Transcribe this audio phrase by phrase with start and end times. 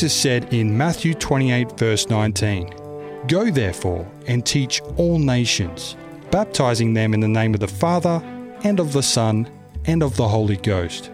[0.00, 5.94] Jesus said in Matthew 28, verse 19 Go therefore and teach all nations,
[6.30, 8.22] baptizing them in the name of the Father,
[8.64, 9.46] and of the Son,
[9.84, 11.10] and of the Holy Ghost.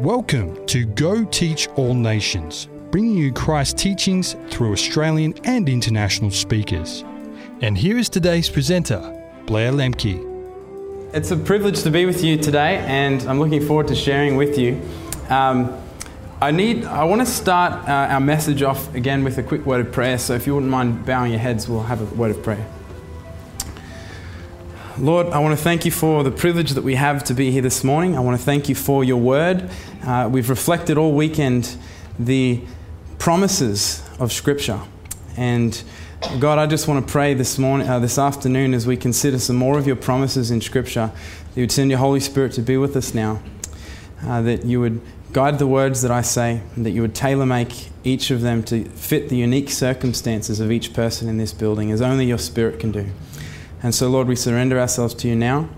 [0.00, 7.06] Welcome to Go Teach All Nations, bringing you Christ's teachings through Australian and international speakers.
[7.62, 9.00] And here is today's presenter,
[9.46, 10.20] Blair Lemke.
[11.14, 14.58] It's a privilege to be with you today, and I'm looking forward to sharing with
[14.58, 14.78] you.
[15.30, 15.74] Um,
[16.44, 16.84] I need.
[16.84, 20.18] I want to start uh, our message off again with a quick word of prayer.
[20.18, 22.68] So, if you wouldn't mind bowing your heads, we'll have a word of prayer.
[24.98, 27.62] Lord, I want to thank you for the privilege that we have to be here
[27.62, 28.14] this morning.
[28.14, 29.70] I want to thank you for your word.
[30.02, 31.78] Uh, we've reflected all weekend
[32.18, 32.60] the
[33.18, 34.82] promises of Scripture,
[35.38, 35.82] and
[36.40, 39.56] God, I just want to pray this morning, uh, this afternoon, as we consider some
[39.56, 41.10] more of your promises in Scripture.
[41.10, 43.42] That you would send your Holy Spirit to be with us now.
[44.22, 45.00] Uh, that you would
[45.34, 48.62] guide the words that I say, and that you would tailor make each of them
[48.62, 52.78] to fit the unique circumstances of each person in this building, as only your Spirit
[52.78, 53.10] can do.
[53.82, 55.68] And so, Lord, we surrender ourselves to you now.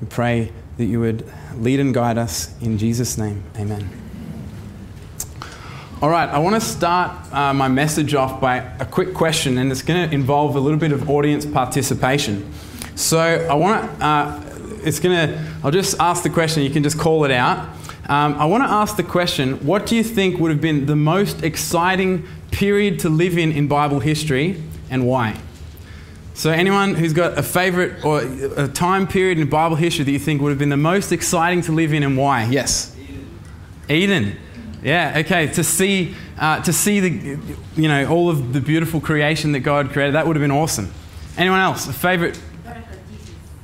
[0.00, 3.42] We pray that you would lead and guide us in Jesus' name.
[3.58, 3.90] Amen.
[6.00, 9.72] All right, I want to start uh, my message off by a quick question, and
[9.72, 12.48] it's going to involve a little bit of audience participation.
[12.94, 14.42] So, I want to, uh,
[14.84, 17.79] it's going to, I'll just ask the question, you can just call it out.
[18.10, 20.96] Um, I want to ask the question what do you think would have been the
[20.96, 25.38] most exciting period to live in in Bible history, and why?
[26.34, 28.22] So, anyone who's got a favorite or
[28.56, 31.62] a time period in Bible history that you think would have been the most exciting
[31.62, 32.46] to live in and why?
[32.46, 32.96] Yes?
[32.98, 33.28] Eden.
[33.88, 34.36] Eden.
[34.82, 35.46] Yeah, okay.
[35.46, 37.38] To see, uh, to see the,
[37.76, 40.92] you know, all of the beautiful creation that God created, that would have been awesome.
[41.36, 41.86] Anyone else?
[41.86, 42.40] A favorite?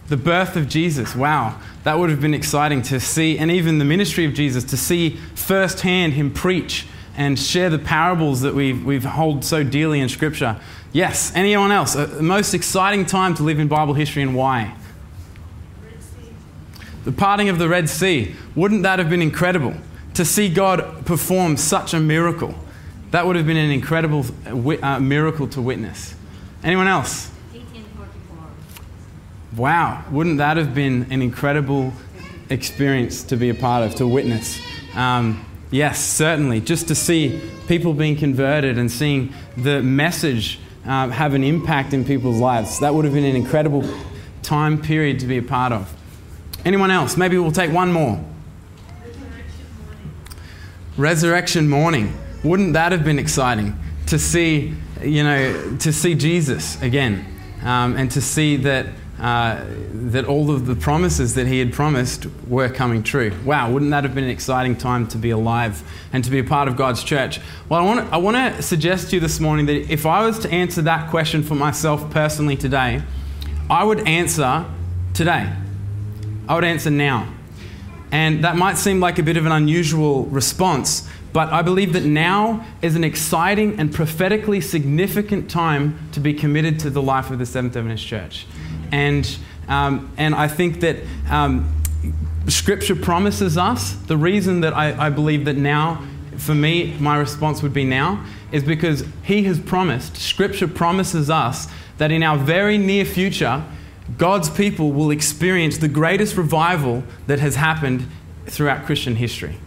[0.07, 1.17] The birth of Jesus.
[1.17, 1.59] Wow.
[1.87, 5.11] That would have been exciting to see, and even the ministry of Jesus, to see
[5.37, 6.85] firsthand him preach
[7.17, 10.57] and share the parables that we we hold so dearly in Scripture.
[10.93, 11.31] Yes.
[11.37, 11.95] Anyone else?
[11.95, 14.75] The most exciting time to live in Bible history and why?
[17.05, 18.35] The parting of the Red Sea.
[18.57, 19.75] Wouldn't that have been incredible?
[20.15, 22.53] To see God perform such a miracle.
[23.13, 24.27] That would have been an incredible
[24.83, 26.17] uh, miracle to witness.
[26.65, 27.31] Anyone else?
[29.57, 29.63] 1844.
[29.63, 30.05] Wow.
[30.11, 31.93] Wouldn't that have been an incredible
[32.51, 34.61] experience to be a part of, to witness?
[34.95, 36.61] Um, yes, certainly.
[36.61, 42.05] Just to see people being converted and seeing the message uh, have an impact in
[42.05, 42.79] people's lives.
[42.81, 43.85] That would have been an incredible
[44.43, 45.93] time period to be a part of.
[46.65, 47.17] Anyone else?
[47.17, 48.23] Maybe we'll take one more.
[50.97, 52.17] Resurrection morning.
[52.45, 57.27] Wouldn't that have been exciting to see, you know, to see Jesus again
[57.63, 58.87] um, and to see that,
[59.19, 63.33] uh, that all of the promises that he had promised were coming true?
[63.45, 65.83] Wow, wouldn't that have been an exciting time to be alive
[66.13, 67.41] and to be a part of God's church?
[67.69, 70.83] Well, I want, to, suggest to you this morning that if I was to answer
[70.83, 73.03] that question for myself personally today,
[73.71, 74.67] I would answer
[75.15, 75.53] today.
[76.49, 77.33] I would answer now.
[78.13, 82.05] And that might seem like a bit of an unusual response, but I believe that
[82.05, 87.39] now is an exciting and prophetically significant time to be committed to the life of
[87.39, 88.47] the Seventh Adventist Church.
[88.93, 89.39] And,
[89.69, 90.97] um, and I think that
[91.31, 91.73] um,
[92.49, 97.63] Scripture promises us the reason that I, I believe that now, for me, my response
[97.63, 102.79] would be now, is because He has promised, Scripture promises us that in our very
[102.79, 103.65] near future,
[104.19, 108.07] God's people will experience the greatest revival that has happened
[108.47, 109.59] throughout Christian history.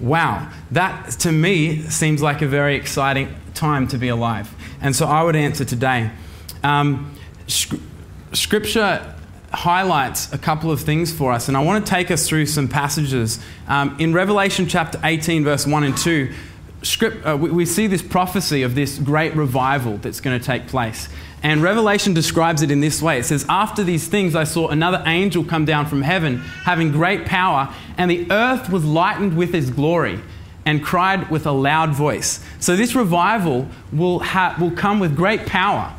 [0.00, 4.54] Wow, that to me seems like a very exciting time to be alive.
[4.80, 6.10] And so I would answer today.
[6.62, 7.14] Um,
[8.32, 9.14] scripture
[9.52, 12.68] highlights a couple of things for us, and I want to take us through some
[12.68, 13.38] passages.
[13.66, 16.32] Um, in Revelation chapter 18, verse 1 and 2,
[16.82, 20.66] script, uh, we, we see this prophecy of this great revival that's going to take
[20.68, 21.08] place.
[21.42, 25.02] And Revelation describes it in this way it says, After these things, I saw another
[25.06, 29.70] angel come down from heaven, having great power, and the earth was lightened with his
[29.70, 30.20] glory,
[30.66, 32.44] and cried with a loud voice.
[32.60, 35.94] So, this revival will, ha- will come with great power,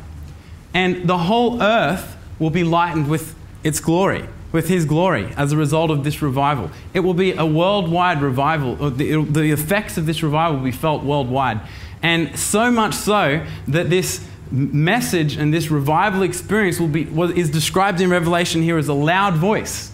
[0.74, 5.56] and the whole earth will be lightened with its glory, with his glory, as a
[5.56, 6.70] result of this revival.
[6.92, 8.74] It will be a worldwide revival.
[8.90, 11.60] The, the effects of this revival will be felt worldwide.
[12.02, 17.02] And so much so that this message and this revival experience will be,
[17.38, 19.92] is described in Revelation here as a loud voice.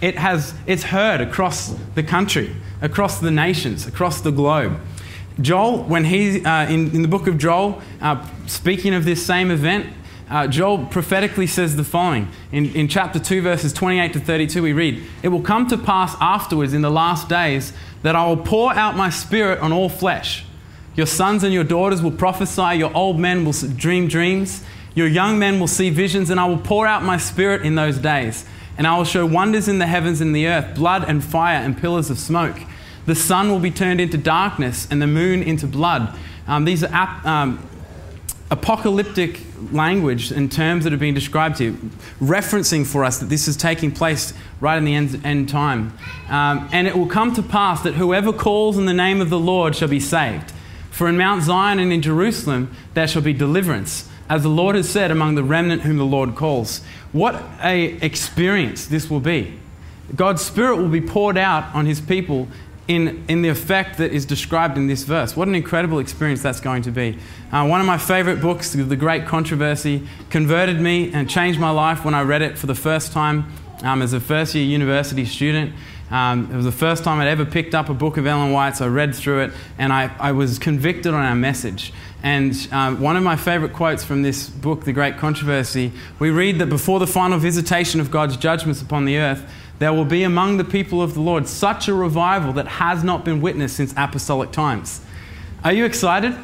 [0.00, 4.78] It has, it's heard across the country, across the nations, across the globe.
[5.40, 9.50] Joel, when he, uh, in, in the book of Joel, uh, speaking of this same
[9.50, 9.86] event,
[10.30, 12.28] uh, Joel prophetically says the following.
[12.52, 16.14] In, in chapter 2, verses 28 to 32, we read, It will come to pass
[16.20, 17.72] afterwards in the last days
[18.02, 20.44] that I will pour out my spirit on all flesh.
[20.94, 24.62] Your sons and your daughters will prophesy, your old men will dream dreams,
[24.94, 27.98] your young men will see visions, and I will pour out my spirit in those
[27.98, 28.44] days.
[28.78, 31.76] And I will show wonders in the heavens and the earth blood and fire and
[31.76, 32.56] pillars of smoke.
[33.06, 36.16] The sun will be turned into darkness and the moon into blood.
[36.46, 37.69] Um, these are ap- um,
[38.50, 39.40] apocalyptic
[39.72, 41.72] language and terms that are being described here,
[42.20, 45.96] referencing for us that this is taking place right in the end, end time.
[46.28, 49.38] Um, and it will come to pass that whoever calls in the name of the
[49.38, 50.52] Lord shall be saved.
[50.90, 54.88] For in Mount Zion and in Jerusalem there shall be deliverance, as the Lord has
[54.88, 56.80] said among the remnant whom the Lord calls.
[57.12, 59.58] What a experience this will be.
[60.14, 62.48] God's Spirit will be poured out on His people
[62.88, 65.36] in, in the effect that is described in this verse.
[65.36, 67.18] What an incredible experience that's going to be.
[67.52, 72.04] Uh, one of my favorite books, The Great Controversy, converted me and changed my life
[72.04, 75.72] when I read it for the first time um, as a first year university student.
[76.10, 78.80] Um, it was the first time I'd ever picked up a book of Ellen White's.
[78.80, 81.92] I read through it and I, I was convicted on our message.
[82.22, 86.58] And um, one of my favorite quotes from this book, The Great Controversy, we read
[86.58, 89.48] that before the final visitation of God's judgments upon the earth,
[89.80, 93.24] there will be among the people of the Lord such a revival that has not
[93.24, 95.00] been witnessed since apostolic times.
[95.64, 96.36] Are you excited?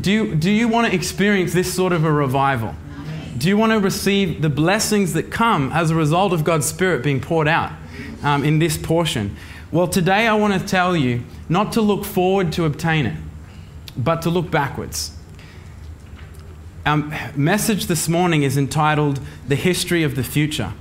[0.00, 2.74] Do you, do you want to experience this sort of a revival?
[3.36, 7.04] Do you want to receive the blessings that come as a result of God's Spirit
[7.04, 7.72] being poured out
[8.22, 9.36] um, in this portion?
[9.70, 13.18] Well, today I want to tell you not to look forward to obtain it,
[13.98, 15.14] but to look backwards.
[16.86, 20.72] Our message this morning is entitled The History of the Future.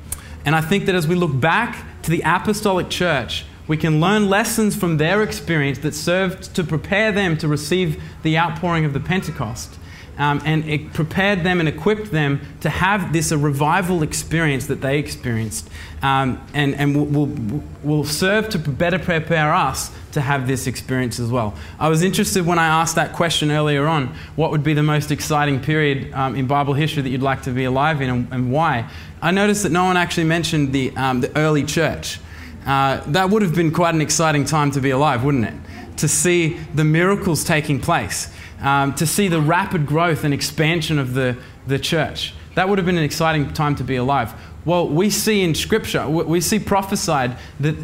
[0.50, 4.30] And I think that as we look back to the apostolic church, we can learn
[4.30, 9.00] lessons from their experience that served to prepare them to receive the outpouring of the
[9.00, 9.78] Pentecost.
[10.18, 14.81] Um, and it prepared them and equipped them to have this a revival experience that
[14.81, 15.69] they experienced,
[16.01, 21.19] um, and, and will, will, will serve to better prepare us to have this experience
[21.19, 21.54] as well.
[21.80, 25.12] I was interested when I asked that question earlier on what would be the most
[25.12, 28.51] exciting period um, in Bible history that you'd like to be alive in and, and
[28.51, 28.90] why?
[29.21, 32.19] I noticed that no one actually mentioned the, um, the early church.
[32.66, 35.54] Uh, that would have been quite an exciting time to be alive, wouldn't it?
[35.98, 41.13] To see the miracles taking place, um, to see the rapid growth and expansion of
[41.13, 41.38] the,
[41.68, 42.33] the church.
[42.56, 44.33] That would have been an exciting time to be alive.
[44.66, 47.75] Well, we see in Scripture, we see prophesied that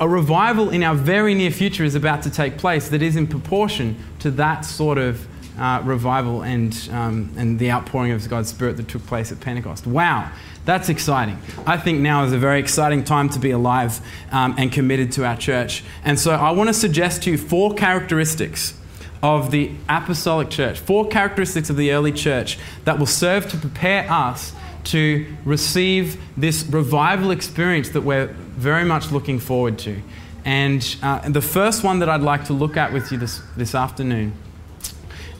[0.00, 3.26] a revival in our very near future is about to take place that is in
[3.26, 5.26] proportion to that sort of
[5.58, 9.86] uh, revival and, um, and the outpouring of God's Spirit that took place at Pentecost.
[9.86, 10.30] Wow,
[10.68, 11.38] that's exciting.
[11.66, 15.24] I think now is a very exciting time to be alive um, and committed to
[15.24, 15.82] our church.
[16.04, 18.78] And so I want to suggest to you four characteristics
[19.22, 24.10] of the apostolic church, four characteristics of the early church that will serve to prepare
[24.10, 24.52] us
[24.84, 30.02] to receive this revival experience that we're very much looking forward to.
[30.44, 33.74] And uh, the first one that I'd like to look at with you this, this
[33.74, 34.34] afternoon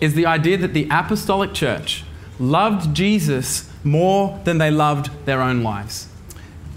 [0.00, 2.04] is the idea that the apostolic church
[2.40, 6.08] loved Jesus more than they loved their own lives.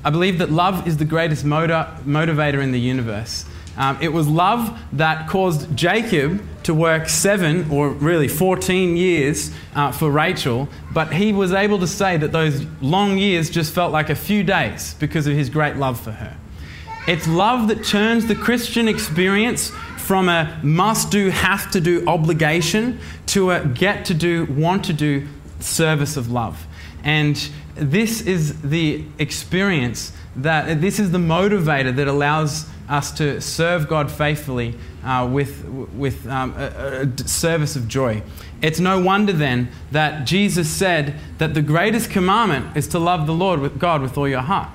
[0.04, 3.46] I believe that love is the greatest motor, motivator in the universe.
[3.78, 9.92] Um, it was love that caused Jacob to work seven or really 14 years uh,
[9.92, 14.10] for Rachel, but he was able to say that those long years just felt like
[14.10, 16.36] a few days because of his great love for her.
[17.08, 23.00] It's love that turns the Christian experience from a must do, have to do obligation
[23.28, 25.28] to a get to do, want to do
[25.60, 26.68] service of love.
[27.04, 33.88] And this is the experience that, this is the motivator that allows us to serve
[33.88, 38.22] God faithfully uh, with, with um, a, a service of joy.
[38.62, 43.34] It's no wonder then that Jesus said that the greatest commandment is to love the
[43.34, 44.70] Lord with God with all your heart.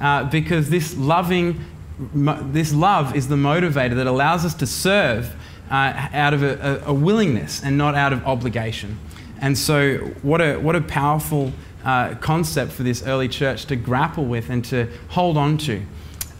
[0.00, 1.64] Uh, because this loving
[1.98, 5.34] this love is the motivator that allows us to serve
[5.70, 8.98] uh, out of a, a, willingness and not out of obligation.
[9.40, 11.52] And so, what a, what a powerful
[11.84, 15.82] uh, concept for this early church to grapple with and to hold on to.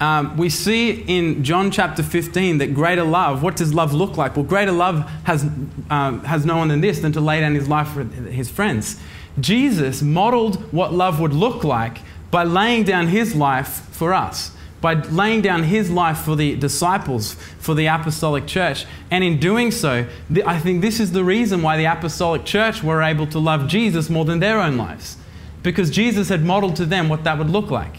[0.00, 4.36] Um, we see in John chapter 15 that greater love, what does love look like?
[4.36, 5.44] Well, greater love has,
[5.90, 9.00] um, has no one than this than to lay down his life for his friends.
[9.40, 11.98] Jesus modeled what love would look like
[12.30, 17.34] by laying down his life for us by laying down his life for the disciples,
[17.58, 18.86] for the apostolic church.
[19.10, 20.06] And in doing so,
[20.46, 24.08] I think this is the reason why the apostolic church were able to love Jesus
[24.08, 25.16] more than their own lives.
[25.62, 27.96] Because Jesus had modeled to them what that would look like.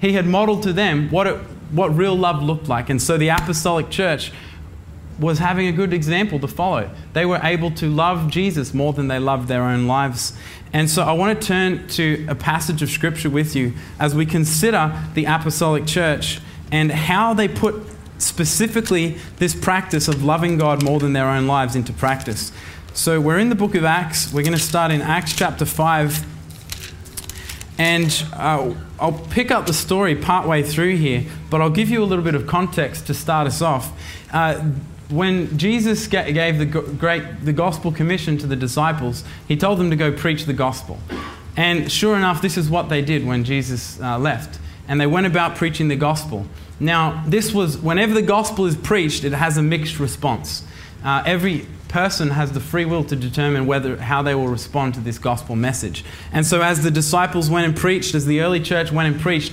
[0.00, 1.36] He had modeled to them what, it,
[1.72, 2.88] what real love looked like.
[2.88, 4.32] And so the apostolic church
[5.18, 6.90] was having a good example to follow.
[7.12, 10.32] They were able to love Jesus more than they loved their own lives.
[10.72, 14.24] And so I want to turn to a passage of scripture with you as we
[14.24, 16.40] consider the apostolic church
[16.70, 17.74] and how they put
[18.18, 22.52] specifically this practice of loving God more than their own lives into practice.
[22.94, 24.32] So we're in the book of Acts.
[24.32, 26.26] We're going to start in Acts chapter 5.
[27.78, 32.06] And uh, I'll pick up the story partway through here, but I'll give you a
[32.06, 33.92] little bit of context to start us off.
[34.32, 34.72] Uh,
[35.12, 39.96] when Jesus gave the great the gospel commission to the disciples, he told them to
[39.96, 40.98] go preach the gospel.
[41.56, 44.58] And sure enough, this is what they did when Jesus uh, left.
[44.88, 46.46] And they went about preaching the gospel.
[46.80, 50.64] Now, this was whenever the gospel is preached, it has a mixed response.
[51.04, 55.00] Uh, every person has the free will to determine whether how they will respond to
[55.00, 56.04] this gospel message.
[56.32, 59.52] And so as the disciples went and preached, as the early church went and preached,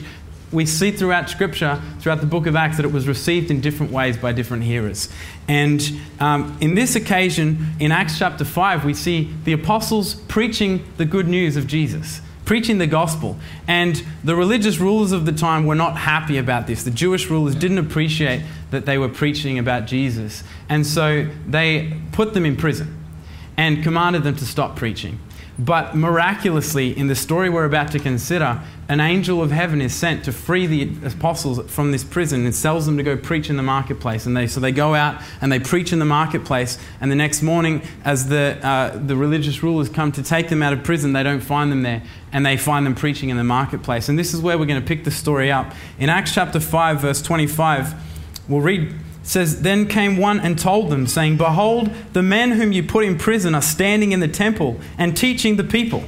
[0.51, 3.91] we see throughout Scripture, throughout the book of Acts, that it was received in different
[3.91, 5.09] ways by different hearers.
[5.47, 5.81] And
[6.19, 11.27] um, in this occasion, in Acts chapter 5, we see the apostles preaching the good
[11.27, 13.37] news of Jesus, preaching the gospel.
[13.67, 16.83] And the religious rulers of the time were not happy about this.
[16.83, 20.43] The Jewish rulers didn't appreciate that they were preaching about Jesus.
[20.67, 22.95] And so they put them in prison
[23.55, 25.19] and commanded them to stop preaching.
[25.59, 30.23] But miraculously, in the story we're about to consider, an angel of heaven is sent
[30.23, 33.63] to free the apostles from this prison and tells them to go preach in the
[33.63, 34.25] marketplace.
[34.25, 36.77] And they, so they go out and they preach in the marketplace.
[37.01, 40.71] And the next morning, as the, uh, the religious rulers come to take them out
[40.71, 42.03] of prison, they don't find them there.
[42.31, 44.07] And they find them preaching in the marketplace.
[44.07, 45.73] And this is where we're going to pick the story up.
[45.99, 47.95] In Acts chapter 5, verse 25,
[48.47, 48.95] we'll read
[49.29, 53.17] says, Then came one and told them, saying, Behold, the men whom you put in
[53.17, 56.03] prison are standing in the temple and teaching the people.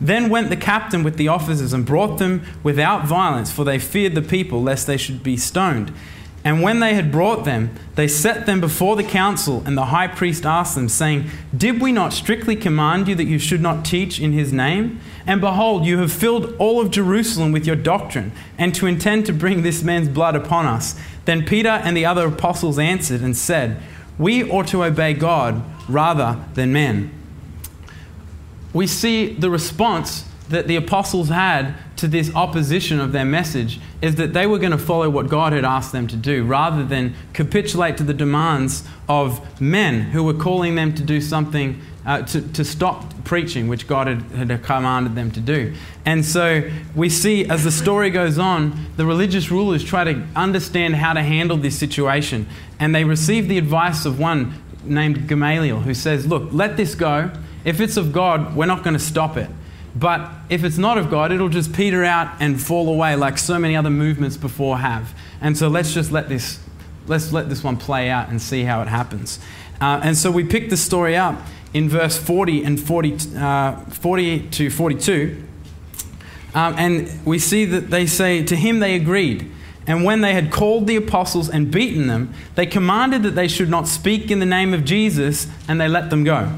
[0.00, 4.14] Then went the captain with the officers and brought them without violence, for they feared
[4.14, 5.92] the people, lest they should be stoned.
[6.44, 10.08] And when they had brought them, they set them before the council, and the high
[10.08, 14.20] priest asked them, saying, Did we not strictly command you that you should not teach
[14.20, 15.00] in his name?
[15.26, 19.32] And behold, you have filled all of Jerusalem with your doctrine, and to intend to
[19.32, 21.00] bring this man's blood upon us.
[21.24, 23.80] Then Peter and the other apostles answered and said,
[24.18, 27.10] We ought to obey God rather than men.
[28.74, 31.74] We see the response that the apostles had
[32.04, 35.54] to this opposition of their message is that they were going to follow what God
[35.54, 40.34] had asked them to do rather than capitulate to the demands of men who were
[40.34, 45.14] calling them to do something, uh, to, to stop preaching, which God had, had commanded
[45.14, 45.72] them to do.
[46.04, 50.96] And so we see as the story goes on, the religious rulers try to understand
[50.96, 52.46] how to handle this situation.
[52.78, 57.30] And they receive the advice of one named Gamaliel who says, Look, let this go.
[57.64, 59.48] If it's of God, we're not going to stop it.
[59.96, 63.58] But if it's not of God, it'll just peter out and fall away like so
[63.58, 65.16] many other movements before have.
[65.40, 66.58] And so let's just let this,
[67.06, 69.38] let's let this one play out and see how it happens.
[69.80, 71.40] Uh, and so we pick the story up
[71.72, 75.42] in verse 40 and 40, uh, 40 to 42.
[76.54, 79.50] Um, and we see that they say, To him they agreed.
[79.86, 83.68] And when they had called the apostles and beaten them, they commanded that they should
[83.68, 86.50] not speak in the name of Jesus, and they let them go.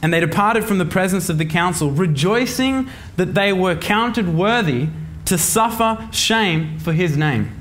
[0.00, 4.88] And they departed from the presence of the council, rejoicing that they were counted worthy
[5.24, 7.54] to suffer shame for his name.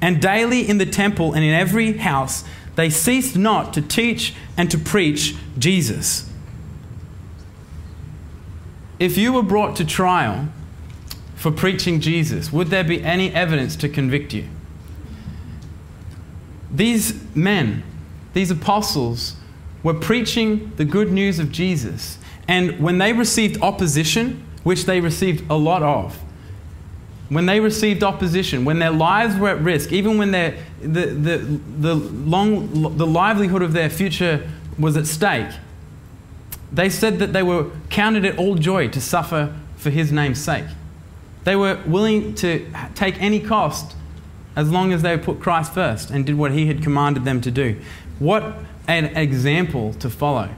[0.00, 2.44] And daily in the temple and in every house,
[2.76, 6.30] they ceased not to teach and to preach Jesus.
[8.98, 10.48] If you were brought to trial
[11.34, 14.48] for preaching Jesus, would there be any evidence to convict you?
[16.70, 17.82] These men,
[18.32, 19.36] these apostles,
[19.86, 22.18] were preaching the good news of Jesus.
[22.48, 26.18] And when they received opposition, which they received a lot of,
[27.28, 31.60] when they received opposition, when their lives were at risk, even when their, the, the,
[31.78, 35.54] the, long, the livelihood of their future was at stake,
[36.72, 40.66] they said that they were counted it all joy to suffer for his name's sake.
[41.44, 43.94] They were willing to take any cost
[44.56, 47.52] as long as they put Christ first and did what he had commanded them to
[47.52, 47.76] do.
[48.18, 48.56] What
[48.88, 50.50] an example to follow.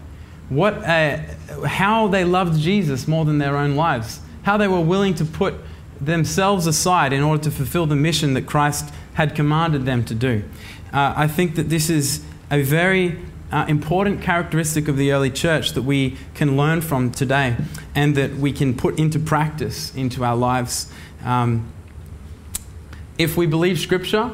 [0.48, 1.36] What a,
[1.66, 4.20] how they loved Jesus more than their own lives.
[4.42, 5.54] How they were willing to put
[6.00, 10.44] themselves aside in order to fulfill the mission that Christ had commanded them to do.
[10.92, 13.18] Uh, I think that this is a very
[13.50, 17.56] uh, important characteristic of the early church that we can learn from today
[17.94, 20.90] and that we can put into practice into our lives.
[21.24, 21.70] Um,
[23.18, 24.30] if we believe Scripture,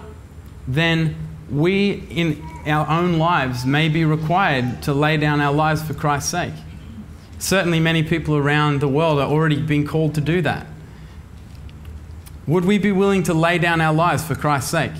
[0.68, 1.16] then
[1.50, 6.30] we in our own lives may be required to lay down our lives for Christ's
[6.30, 6.54] sake.
[7.38, 10.66] Certainly, many people around the world are already being called to do that.
[12.46, 14.92] Would we be willing to lay down our lives for Christ's sake?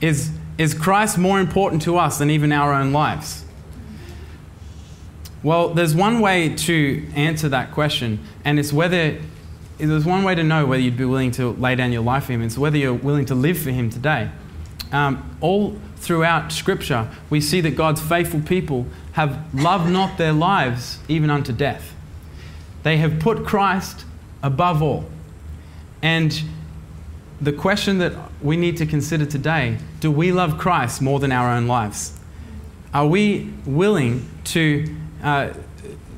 [0.00, 3.44] Is, is Christ more important to us than even our own lives?
[5.42, 9.18] Well, there's one way to answer that question, and it's whether
[9.78, 12.32] there's one way to know whether you'd be willing to lay down your life for
[12.32, 12.42] Him.
[12.42, 14.30] It's whether you're willing to live for Him today.
[14.92, 20.98] Um, all throughout Scripture, we see that God's faithful people have loved not their lives
[21.08, 21.94] even unto death.
[22.82, 24.04] They have put Christ
[24.42, 25.04] above all.
[26.02, 26.42] And
[27.40, 31.50] the question that we need to consider today do we love Christ more than our
[31.50, 32.18] own lives?
[32.92, 35.52] Are we willing to uh,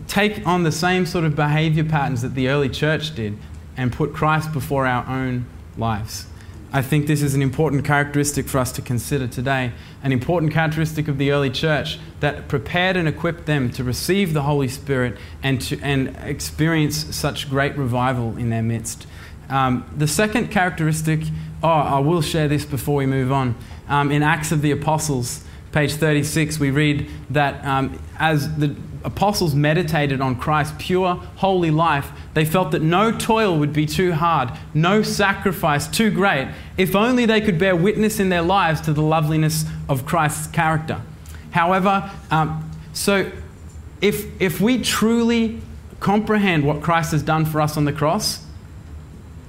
[0.08, 3.38] take on the same sort of behavior patterns that the early church did
[3.76, 6.26] and put Christ before our own lives?
[6.74, 9.70] I think this is an important characteristic for us to consider today,
[10.02, 14.42] an important characteristic of the early church that prepared and equipped them to receive the
[14.42, 19.06] Holy Spirit and, to, and experience such great revival in their midst.
[19.48, 21.20] Um, the second characteristic,
[21.62, 23.54] oh, I will share this before we move on.
[23.86, 29.54] Um, in Acts of the Apostles, page 36, we read that um, as the apostles
[29.54, 34.50] meditated on Christ's pure, holy life, they felt that no toil would be too hard,
[34.72, 39.02] no sacrifice too great, if only they could bear witness in their lives to the
[39.02, 41.00] loveliness of Christ's character.
[41.50, 43.30] However, um, so
[44.00, 45.60] if, if we truly
[46.00, 48.44] comprehend what Christ has done for us on the cross,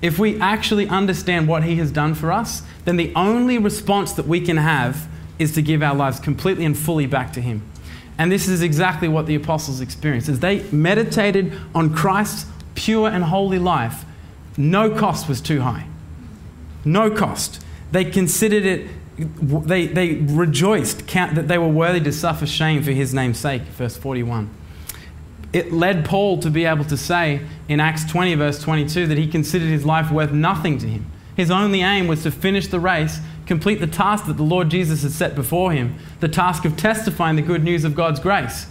[0.01, 4.27] if we actually understand what he has done for us, then the only response that
[4.27, 5.07] we can have
[5.39, 7.61] is to give our lives completely and fully back to him.
[8.17, 10.29] And this is exactly what the apostles experienced.
[10.29, 12.45] As they meditated on Christ's
[12.75, 14.05] pure and holy life,
[14.57, 15.87] no cost was too high.
[16.85, 17.63] No cost.
[17.91, 23.13] They considered it, they, they rejoiced that they were worthy to suffer shame for his
[23.13, 24.49] name's sake, verse 41.
[25.51, 29.27] It led Paul to be able to say in Acts 20, verse 22, that he
[29.27, 31.05] considered his life worth nothing to him.
[31.35, 35.03] His only aim was to finish the race complete the task that the Lord Jesus
[35.03, 38.67] had set before him the task of testifying the good news of God's grace.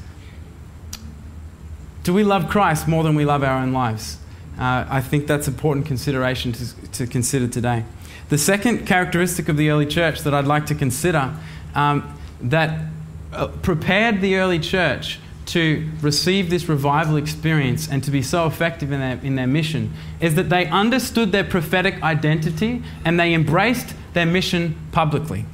[2.03, 4.19] Do we love Christ more than we love our own lives?
[4.59, 7.85] Uh, I think that's important consideration to, to consider today.
[8.29, 11.35] The second characteristic of the early church that I'd like to consider
[11.75, 12.87] um, that
[13.33, 18.93] uh, prepared the early church to receive this revival experience and to be so effective
[18.93, 23.95] in their, in their mission is that they understood their prophetic identity and they embraced
[24.15, 25.45] their mission publicly.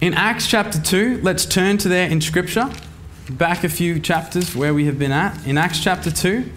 [0.00, 2.70] In Acts chapter 2, let's turn to there in Scripture,
[3.30, 5.46] back a few chapters where we have been at.
[5.46, 6.50] In Acts chapter 2,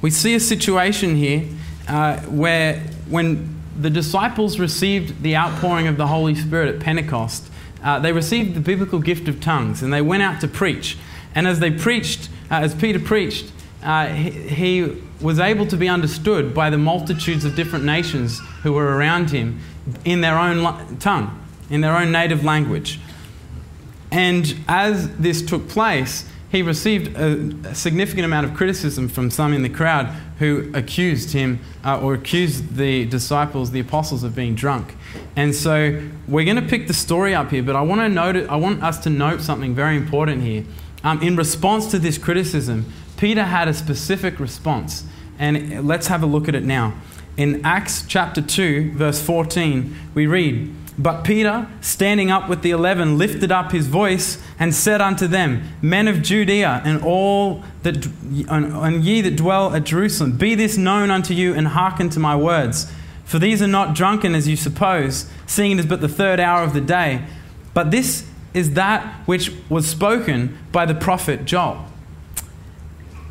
[0.00, 1.46] we see a situation here
[1.86, 7.50] uh, where when the disciples received the outpouring of the Holy Spirit at Pentecost,
[7.84, 10.96] uh, they received the biblical gift of tongues and they went out to preach.
[11.34, 15.88] And as they preached, uh, as Peter preached, uh, he, he, was able to be
[15.88, 19.58] understood by the multitudes of different nations who were around him
[20.04, 23.00] in their own tongue, in their own native language.
[24.10, 29.52] And as this took place, he received a, a significant amount of criticism from some
[29.52, 30.06] in the crowd
[30.38, 34.94] who accused him uh, or accused the disciples, the apostles, of being drunk.
[35.34, 38.36] And so we're going to pick the story up here, but I want, to note
[38.36, 40.64] it, I want us to note something very important here.
[41.02, 42.86] Um, in response to this criticism,
[43.16, 45.04] Peter had a specific response.
[45.38, 46.94] And let's have a look at it now.
[47.36, 53.18] In Acts chapter 2, verse 14, we read, But Peter, standing up with the eleven,
[53.18, 58.06] lifted up his voice and said unto them, Men of Judea, and all that
[58.48, 62.36] and ye that dwell at Jerusalem, be this known unto you, and hearken to my
[62.36, 62.92] words.
[63.24, 66.62] For these are not drunken as you suppose, seeing it is but the third hour
[66.62, 67.24] of the day.
[67.72, 71.86] But this is that which was spoken by the prophet Joel.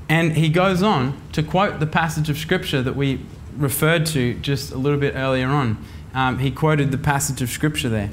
[0.10, 3.22] And he goes on to quote the passage of Scripture that we
[3.58, 5.84] referred to just a little bit earlier on.
[6.13, 8.10] Um, he quoted the passage of Scripture there.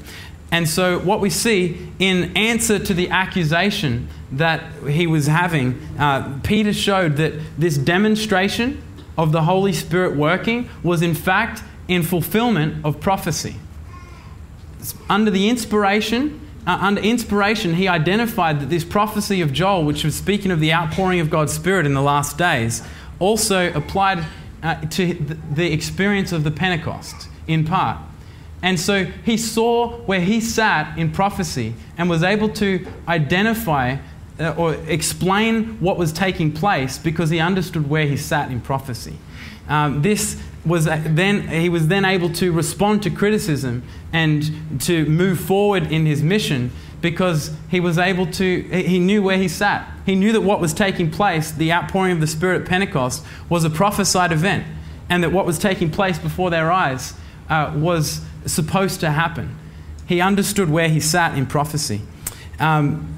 [0.51, 6.39] And so, what we see in answer to the accusation that he was having, uh,
[6.43, 8.81] Peter showed that this demonstration
[9.17, 13.55] of the Holy Spirit working was, in fact, in fulfillment of prophecy.
[15.09, 20.15] Under the inspiration uh, under inspiration, he identified that this prophecy of Joel, which was
[20.15, 22.83] speaking of the outpouring of God's Spirit in the last days,
[23.19, 24.23] also applied
[24.63, 25.13] uh, to
[25.53, 27.97] the experience of the Pentecost in part.
[28.63, 33.97] And so he saw where he sat in prophecy and was able to identify
[34.39, 39.17] uh, or explain what was taking place because he understood where he sat in prophecy.
[39.67, 45.39] Um, this was then he was then able to respond to criticism and to move
[45.39, 49.91] forward in his mission because he was able to he knew where he sat.
[50.05, 53.63] He knew that what was taking place the outpouring of the spirit at pentecost was
[53.63, 54.65] a prophesied event
[55.09, 57.13] and that what was taking place before their eyes
[57.49, 59.57] uh, was supposed to happen.
[60.07, 62.01] He understood where he sat in prophecy.
[62.59, 63.13] Um,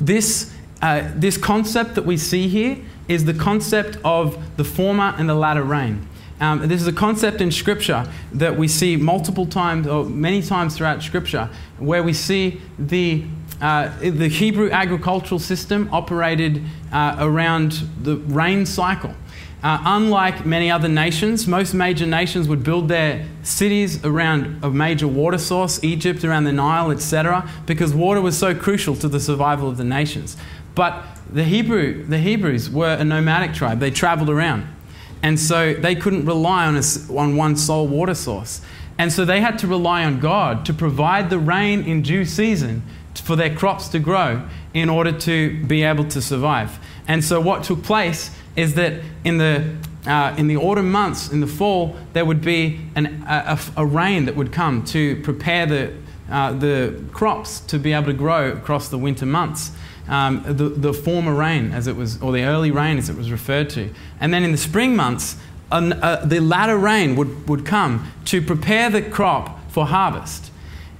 [0.00, 5.28] this, uh, this concept that we see here is the concept of the former and
[5.28, 6.08] the latter rain
[6.40, 10.76] Um, this is a concept in Scripture that we see multiple times, or many times
[10.76, 13.24] throughout Scripture, where we see the
[13.60, 17.72] uh, the Hebrew agricultural system operated uh, around
[18.02, 19.14] the rain cycle.
[19.62, 25.06] Uh, unlike many other nations, most major nations would build their cities around a major
[25.06, 29.68] water source, Egypt around the Nile, etc., because water was so crucial to the survival
[29.68, 30.38] of the nations.
[30.74, 34.66] But the, Hebrew, the Hebrews were a nomadic tribe, they traveled around.
[35.22, 36.82] And so they couldn't rely on, a,
[37.14, 38.60] on one sole water source.
[38.98, 42.82] And so they had to rely on God to provide the rain in due season
[43.14, 46.78] for their crops to grow in order to be able to survive.
[47.08, 51.40] And so what took place is that in the uh, in the autumn months, in
[51.40, 55.92] the fall, there would be an, a, a, rain that would come to prepare the,
[56.30, 59.72] uh, the crops to be able to grow across the winter months.
[60.10, 63.30] Um, the, the former rain, as it was, or the early rain, as it was
[63.30, 63.94] referred to.
[64.18, 65.36] And then in the spring months,
[65.70, 70.50] an, uh, the latter rain would, would come to prepare the crop for harvest.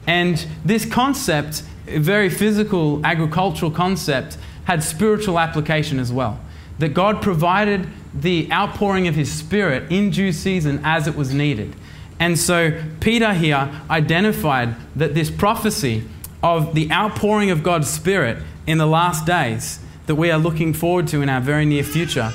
[0.07, 6.39] And this concept, a very physical agricultural concept, had spiritual application as well
[6.79, 11.75] that God provided the outpouring of His Spirit in due season as it was needed.
[12.19, 16.05] And so Peter here identified that this prophecy
[16.43, 21.07] of the outpouring of God's Spirit in the last days that we are looking forward
[21.09, 22.33] to in our very near future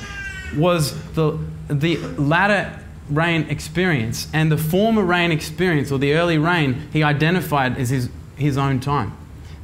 [0.55, 1.37] was the,
[1.67, 7.77] the latter rain experience and the former rain experience or the early rain he identified
[7.77, 9.15] as his, his own time,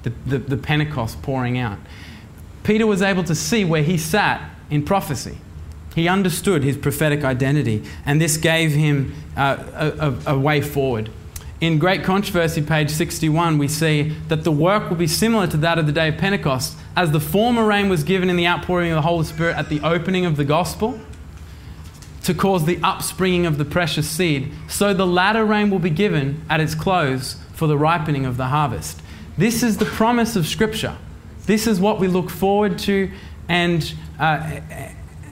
[0.03, 1.77] the, the, the Pentecost pouring out.
[2.63, 5.37] Peter was able to see where he sat in prophecy.
[5.95, 11.09] He understood his prophetic identity, and this gave him uh, a, a, a way forward.
[11.61, 15.77] In Great Controversy, page 61, we see that the work will be similar to that
[15.77, 18.95] of the day of Pentecost, as the former rain was given in the outpouring of
[18.95, 20.99] the Holy Spirit at the opening of the gospel
[22.23, 26.43] to cause the upspringing of the precious seed, so the latter rain will be given
[26.49, 28.99] at its close for the ripening of the harvest.
[29.37, 30.97] This is the promise of Scripture.
[31.45, 33.11] This is what we look forward to
[33.47, 34.61] and uh,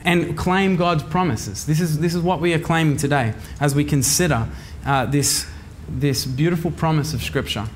[0.04, 1.66] and claim God's promises.
[1.66, 4.48] This is, this is what we are claiming today as we consider
[4.86, 5.46] uh, this,
[5.90, 7.66] this beautiful promise of Scripture.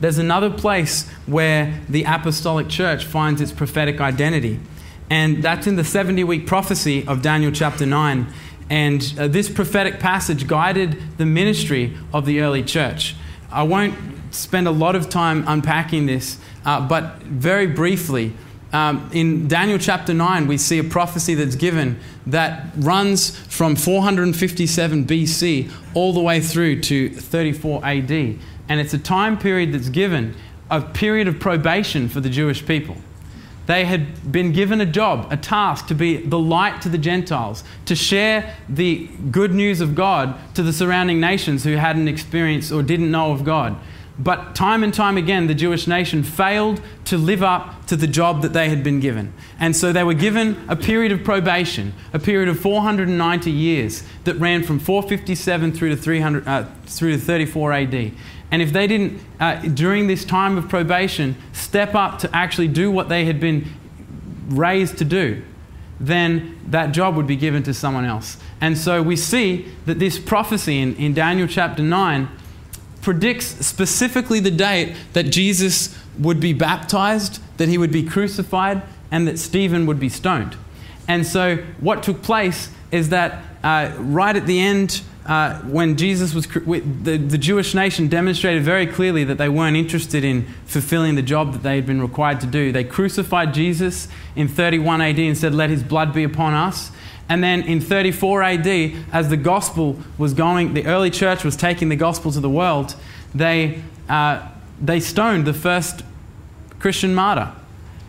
[0.00, 4.60] There's another place where the apostolic church finds its prophetic identity,
[5.08, 8.26] and that's in the 70 week prophecy of Daniel chapter 9.
[8.68, 13.14] And uh, this prophetic passage guided the ministry of the early church.
[13.50, 13.94] I won't
[14.32, 18.34] spend a lot of time unpacking this, uh, but very briefly,
[18.72, 25.06] um, in Daniel chapter 9, we see a prophecy that's given that runs from 457
[25.06, 28.10] BC all the way through to 34 AD.
[28.10, 30.34] And it's a time period that's given
[30.70, 32.96] a period of probation for the Jewish people.
[33.66, 37.64] They had been given a job, a task to be the light to the Gentiles,
[37.86, 42.82] to share the good news of God to the surrounding nations who hadn't experienced or
[42.82, 43.76] didn't know of God.
[44.18, 48.40] But time and time again, the Jewish nation failed to live up to the job
[48.42, 49.34] that they had been given.
[49.60, 54.34] And so they were given a period of probation, a period of 490 years that
[54.36, 58.12] ran from 457 through to, 300, uh, through to 34 AD.
[58.50, 62.90] And if they didn't, uh, during this time of probation, step up to actually do
[62.90, 63.66] what they had been
[64.48, 65.42] raised to do,
[66.00, 68.38] then that job would be given to someone else.
[68.60, 72.28] And so we see that this prophecy in, in Daniel chapter 9
[73.06, 79.28] predicts specifically the date that Jesus would be baptized, that he would be crucified, and
[79.28, 80.56] that Stephen would be stoned.
[81.06, 86.34] And so, what took place is that uh, right at the end, uh, when Jesus
[86.34, 91.22] was, the, the Jewish nation demonstrated very clearly that they weren't interested in fulfilling the
[91.22, 92.72] job that they had been required to do.
[92.72, 96.90] They crucified Jesus in 31 AD and said, Let his blood be upon us.
[97.28, 98.66] And then in 34 AD,
[99.12, 102.94] as the gospel was going, the early church was taking the gospel to the world,
[103.34, 104.48] they, uh,
[104.80, 106.02] they stoned the first
[106.78, 107.52] Christian martyr,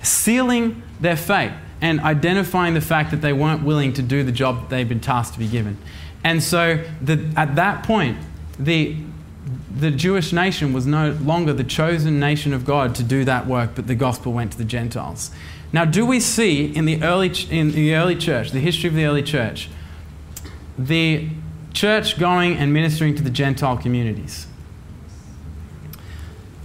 [0.04, 1.52] sealing their fate
[1.82, 5.00] and identifying the fact that they weren't willing to do the job that they'd been
[5.00, 5.78] tasked to be given.
[6.24, 8.18] And so the, at that point,
[8.60, 8.96] the,
[9.76, 13.72] the Jewish nation was no longer the chosen nation of God to do that work,
[13.76, 15.32] but the gospel went to the Gentiles.
[15.74, 19.06] Now, do we see in the early, in the early church, the history of the
[19.06, 19.70] early church,
[20.78, 21.30] the
[21.74, 24.48] church going and ministering to the Gentile communities?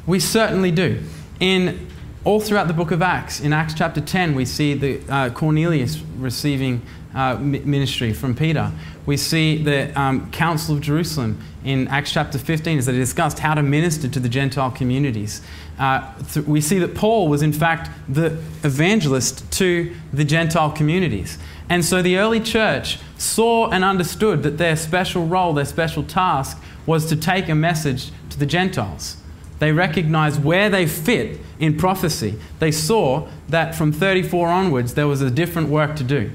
[0.07, 1.03] We certainly do.
[1.41, 1.89] In
[2.25, 5.99] all throughout the book of Acts, in Acts chapter 10, we see the uh, Cornelius
[6.17, 6.83] receiving
[7.15, 8.73] uh, ministry from Peter.
[9.05, 13.55] We see the um, Council of Jerusalem in Acts chapter 15 as they discussed how
[13.55, 15.43] to minister to the Gentile communities.
[15.83, 18.27] Uh, th- we see that Paul was, in fact, the
[18.63, 21.39] evangelist to the Gentile communities.
[21.69, 26.63] And so the early church saw and understood that their special role, their special task,
[26.87, 29.17] was to take a message to the Gentiles.
[29.59, 32.39] They recognized where they fit in prophecy.
[32.61, 36.31] They saw that from 34 onwards there was a different work to do.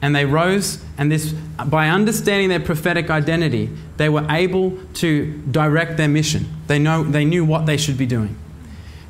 [0.00, 1.32] And they rose, and this,
[1.66, 6.46] by understanding their prophetic identity, they were able to direct their mission.
[6.68, 8.36] They, know, they knew what they should be doing.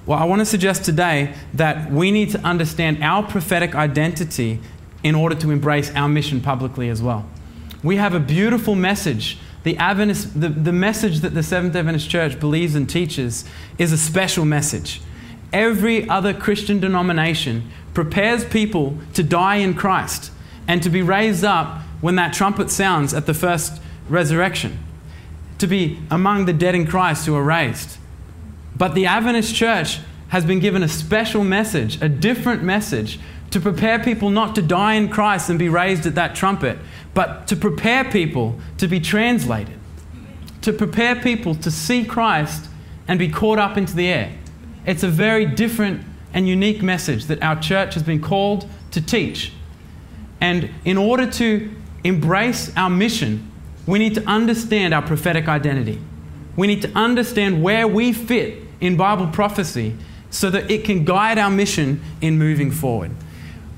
[0.04, 4.60] Well, I want to suggest today that we need to understand our prophetic identity
[5.04, 7.24] in order to embrace our mission publicly as well.
[7.84, 9.38] We have a beautiful message.
[9.62, 13.44] The, Adventist, the, the message that the Seventh Adventist Church believes and teaches
[13.78, 15.00] is a special message.
[15.52, 20.32] Every other Christian denomination prepares people to die in Christ
[20.66, 24.78] and to be raised up when that trumpet sounds at the first resurrection,
[25.58, 27.98] to be among the dead in Christ who are raised.
[28.82, 33.20] But the Adventist church has been given a special message, a different message,
[33.52, 36.78] to prepare people not to die in Christ and be raised at that trumpet,
[37.14, 39.78] but to prepare people to be translated,
[40.62, 42.68] to prepare people to see Christ
[43.06, 44.32] and be caught up into the air.
[44.84, 49.52] It's a very different and unique message that our church has been called to teach.
[50.40, 51.70] And in order to
[52.02, 53.48] embrace our mission,
[53.86, 56.00] we need to understand our prophetic identity.
[56.56, 59.96] We need to understand where we fit in Bible prophecy
[60.28, 63.12] so that it can guide our mission in moving forward.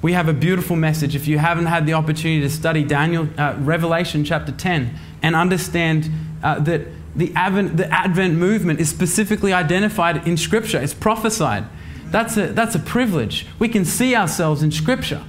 [0.02, 1.14] We have a beautiful message.
[1.14, 6.10] If you haven't had the opportunity to study Daniel, uh, Revelation chapter 10 and understand
[6.42, 6.82] uh, that
[7.14, 11.64] the Advent, the Advent movement is specifically identified in Scripture, it's prophesied.
[12.06, 13.46] That's a, that's a privilege.
[13.58, 15.22] We can see ourselves in Scripture.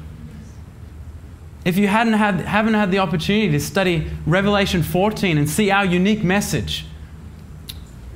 [1.64, 5.84] If you hadn't had, haven't had the opportunity to study Revelation 14 and see our
[5.86, 6.86] unique message,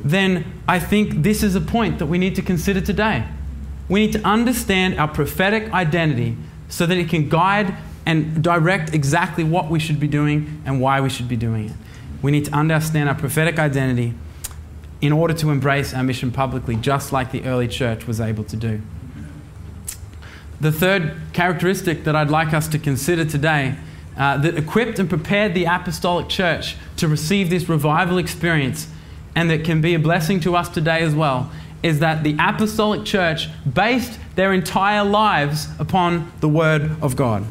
[0.03, 3.25] then I think this is a point that we need to consider today.
[3.88, 6.38] We need to understand our prophetic identity
[6.69, 11.01] so that it can guide and direct exactly what we should be doing and why
[11.01, 11.75] we should be doing it.
[12.21, 14.13] We need to understand our prophetic identity
[15.01, 18.55] in order to embrace our mission publicly, just like the early church was able to
[18.55, 18.81] do.
[20.59, 23.75] The third characteristic that I'd like us to consider today
[24.17, 28.88] uh, that equipped and prepared the apostolic church to receive this revival experience
[29.35, 33.05] and that can be a blessing to us today as well is that the apostolic
[33.05, 37.45] church based their entire lives upon the Word of God.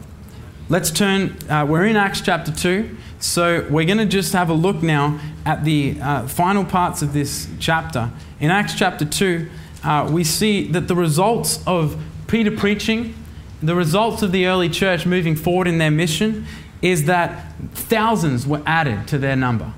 [0.68, 4.54] Let's turn, uh, we're in Acts chapter 2, so we're going to just have a
[4.54, 8.10] look now at the uh, final parts of this chapter.
[8.38, 9.48] In Acts chapter 2,
[9.82, 13.14] uh, we see that the results of Peter preaching,
[13.62, 16.46] the results of the early church moving forward in their mission
[16.82, 19.72] is that thousands were added to their number.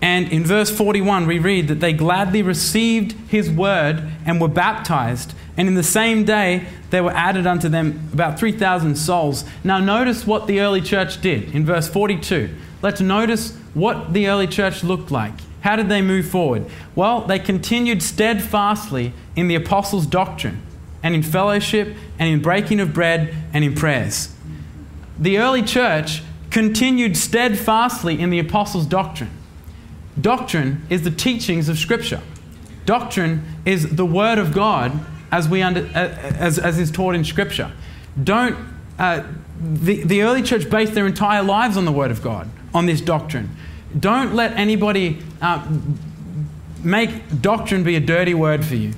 [0.00, 5.34] And in verse 41, we read that they gladly received his word and were baptized.
[5.56, 9.44] And in the same day, there were added unto them about 3,000 souls.
[9.64, 12.50] Now, notice what the early church did in verse 42.
[12.82, 15.32] Let's notice what the early church looked like.
[15.62, 16.66] How did they move forward?
[16.94, 20.62] Well, they continued steadfastly in the apostles' doctrine
[21.02, 24.34] and in fellowship and in breaking of bread and in prayers.
[25.18, 29.30] The early church continued steadfastly in the apostles' doctrine.
[30.20, 32.20] Doctrine is the teachings of Scripture.
[32.84, 34.92] Doctrine is the Word of God
[35.30, 37.72] as, we under, as, as is taught in Scripture.
[38.22, 38.56] Don't,
[38.98, 39.24] uh,
[39.60, 43.00] the, the early church based their entire lives on the Word of God, on this
[43.00, 43.54] doctrine.
[43.98, 45.66] Don't let anybody uh,
[46.82, 48.92] make doctrine be a dirty word for you.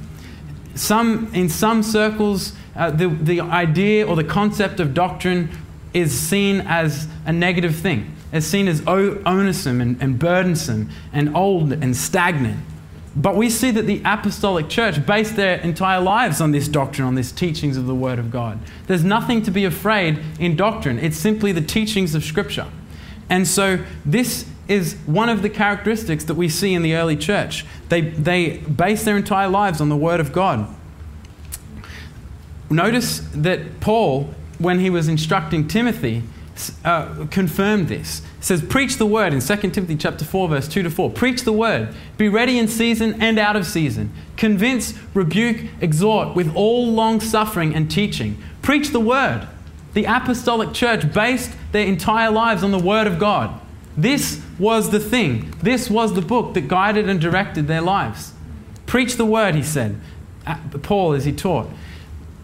[0.74, 5.50] Some, in some circles, uh, the, the idea or the concept of doctrine
[5.94, 8.14] is seen as a negative thing.
[8.32, 12.60] It's seen as onerous and, and burdensome and old and stagnant.
[13.16, 17.14] But we see that the apostolic church based their entire lives on this doctrine, on
[17.14, 18.60] these teachings of the Word of God.
[18.86, 22.66] There's nothing to be afraid in doctrine, it's simply the teachings of Scripture.
[23.30, 27.64] And so, this is one of the characteristics that we see in the early church.
[27.88, 30.68] They, they base their entire lives on the Word of God.
[32.70, 36.22] Notice that Paul, when he was instructing Timothy,
[36.84, 38.20] uh, confirmed this.
[38.38, 41.10] It says, Preach the word in 2 Timothy chapter 4, verse 2 to 4.
[41.10, 41.94] Preach the word.
[42.16, 44.12] Be ready in season and out of season.
[44.36, 48.42] Convince, rebuke, exhort with all long suffering and teaching.
[48.62, 49.46] Preach the word.
[49.94, 53.60] The apostolic church based their entire lives on the word of God.
[53.96, 55.52] This was the thing.
[55.62, 58.32] This was the book that guided and directed their lives.
[58.86, 60.00] Preach the word, he said,
[60.82, 61.68] Paul as he taught.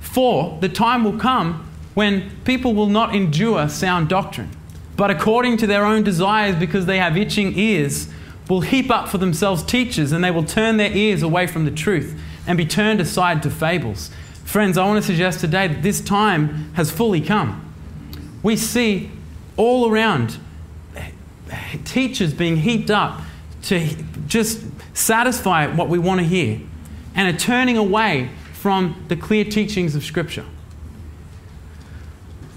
[0.01, 4.51] For the time will come when people will not endure sound doctrine,
[4.97, 8.09] but according to their own desires, because they have itching ears,
[8.49, 11.71] will heap up for themselves teachers, and they will turn their ears away from the
[11.71, 12.21] truth.
[12.47, 14.11] and be turned aside to fables.
[14.45, 17.73] Friends, I want to suggest today that this time has fully come.
[18.43, 19.11] We see
[19.57, 20.39] all around
[21.85, 23.23] teachers being heaped up
[23.63, 23.89] to
[24.27, 26.61] just satisfy what we want to hear
[27.15, 30.45] and are turning away from the clear teachings of Scripture.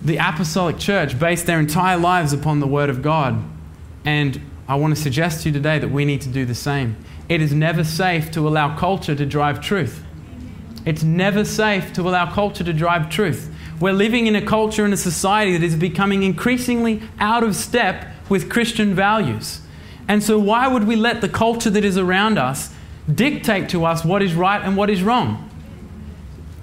[0.07, 3.43] The Apostolic Church based their entire lives upon the Word of God,
[4.05, 6.95] and I want to suggest to you today that we need to do the same.
[7.27, 10.01] It is never safe to allow culture to drive truth.
[10.85, 13.53] It's never safe to allow culture to drive truth.
[13.81, 18.07] We're living in a culture and a society that is becoming increasingly out of step
[18.29, 19.59] with Christian values.
[20.07, 22.73] And so, why would we let the culture that is around us
[23.13, 25.49] dictate to us what is right and what is wrong?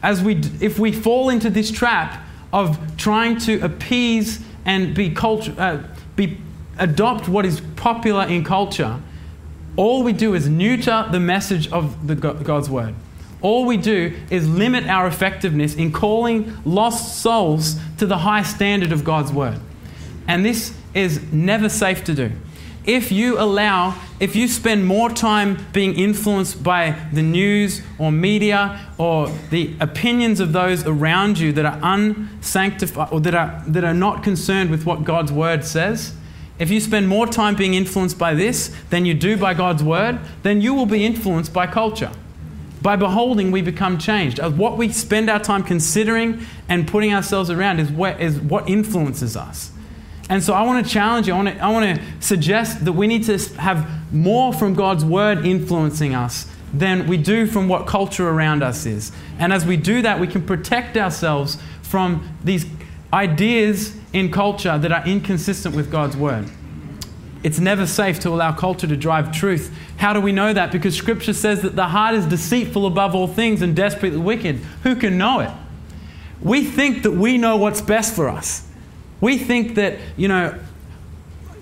[0.03, 2.24] As we, if we fall into this trap
[2.55, 5.83] of trying to appease and be culture, uh,
[6.15, 6.39] be,
[6.79, 9.01] adopt what is popular in culture,
[9.77, 12.95] all we do is neuter the message of the God's word.
[13.43, 18.93] All we do is limit our effectiveness in calling lost souls to the high standard
[18.93, 19.59] of God's word.
[20.29, 22.31] And this is never safe to do.
[22.87, 28.93] If you allow, if you spend more time being influenced by the news or media
[28.99, 33.95] or the opinions of those around you that are unsanctified or that are, that are
[33.95, 36.15] not concerned with what God's word says,
[36.59, 40.21] if you spend more time being influenced by this than you do by God's word,
[40.43, 42.13] then you will be influenced by culture.
[42.83, 44.39] By beholding, we become changed.
[44.39, 48.69] Uh, what we spend our time considering and putting ourselves around is what, is what
[48.69, 49.73] influences us.
[50.31, 52.93] And so I want to challenge you, I want to, I want to suggest that
[52.93, 57.87] we need to have more from God's word influencing us than we do from what
[57.87, 59.13] culture around us is.
[59.39, 62.67] And as we do that, we can protect ourselves from these
[63.13, 66.51] ideas in culture that are inconsistent with God's word.
[67.45, 69.73] It's never safe to allow culture to drive truth.
[69.99, 70.73] How do we know that?
[70.73, 74.57] Because scripture says that the heart is deceitful above all things and desperately wicked.
[74.83, 75.51] Who can know it?
[76.41, 78.64] We think that we know what's best for us.
[79.25, 80.55] We think that, you know,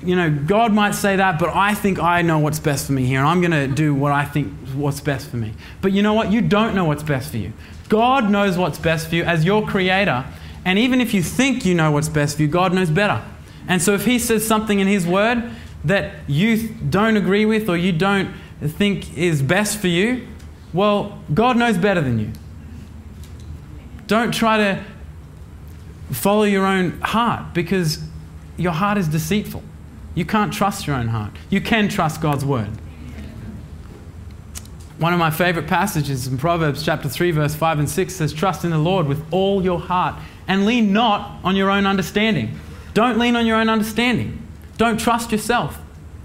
[0.03, 3.05] you know, God might say that, but I think I know what's best for me
[3.07, 5.53] here, and I'm going to do what I think what's best for me.
[5.81, 6.33] But you know what?
[6.33, 7.53] You don't know what's best for you.
[7.89, 10.25] God knows what's best for you as your creator,
[10.65, 13.23] and even if you think you know what's best for you, God knows better.
[13.69, 15.49] And so if He says something in His Word
[15.85, 20.27] that you don't agree with or you don't think is best for you,
[20.73, 22.33] well, God knows better than you.
[24.09, 24.85] Don't try to
[26.13, 27.99] follow your own heart because
[28.57, 29.63] your heart is deceitful.
[30.15, 31.33] You can't trust your own heart.
[31.51, 32.71] You can trust God's word.
[34.99, 38.65] One of my favorite passages in Proverbs chapter 3 verse 5 and 6 says trust
[38.65, 40.15] in the Lord with all your heart
[40.47, 42.59] and lean not on your own understanding.
[42.95, 44.47] Don't lean on your own understanding.
[44.77, 45.81] Don't trust yourself.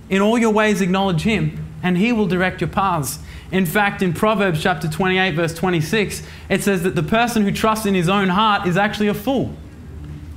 [0.09, 3.19] In all your ways acknowledge him and he will direct your paths.
[3.51, 7.85] In fact, in Proverbs chapter 28 verse 26, it says that the person who trusts
[7.85, 9.55] in his own heart is actually a fool.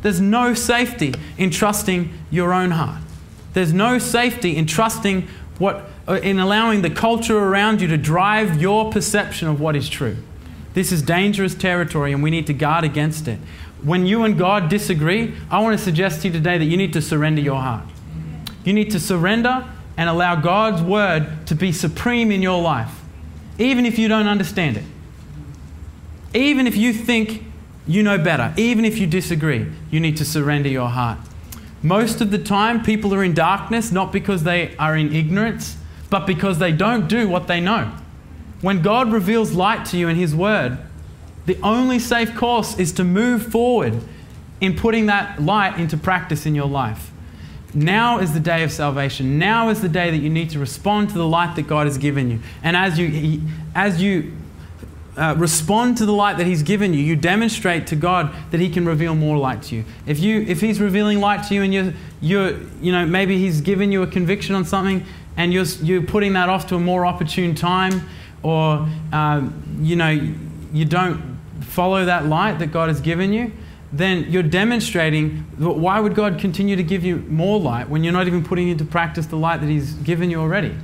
[0.03, 3.03] There's no safety in trusting your own heart.
[3.53, 8.61] There's no safety in trusting what, uh, in allowing the culture around you to drive
[8.61, 10.17] your perception of what is true.
[10.73, 13.39] This is dangerous territory and we need to guard against it.
[13.83, 16.93] When you and God disagree, I want to suggest to you today that you need
[16.93, 17.85] to surrender your heart.
[18.65, 23.01] You need to surrender and allow God's word to be supreme in your life,
[23.59, 24.85] even if you don't understand it.
[26.33, 27.43] Even if you think
[27.87, 28.53] you know better.
[28.57, 31.19] Even if you disagree, you need to surrender your heart.
[31.83, 35.77] Most of the time, people are in darkness not because they are in ignorance,
[36.11, 37.93] but because they don't do what they know.
[38.61, 40.79] When God reveals light to you in His Word,
[41.47, 44.01] the only safe course is to move forward
[44.61, 47.11] in putting that light into practice in your life.
[47.73, 49.39] Now is the day of salvation.
[49.39, 51.97] Now is the day that you need to respond to the light that God has
[51.97, 52.41] given you.
[52.63, 53.41] And as you,
[53.75, 54.37] as you
[55.21, 58.71] uh, respond to the light that He's given you, you demonstrate to God that He
[58.71, 59.85] can reveal more light to you.
[60.07, 63.61] If you if He's revealing light to you and you're you're you know maybe He's
[63.61, 65.05] given you a conviction on something
[65.37, 68.09] and you're you're putting that off to a more opportune time,
[68.43, 70.09] or um, you know
[70.73, 73.53] you don't follow that light that God has given you,
[73.93, 78.27] then you're demonstrating why would God continue to give you more light when you're not
[78.27, 80.75] even putting into practice the light that He's given you already?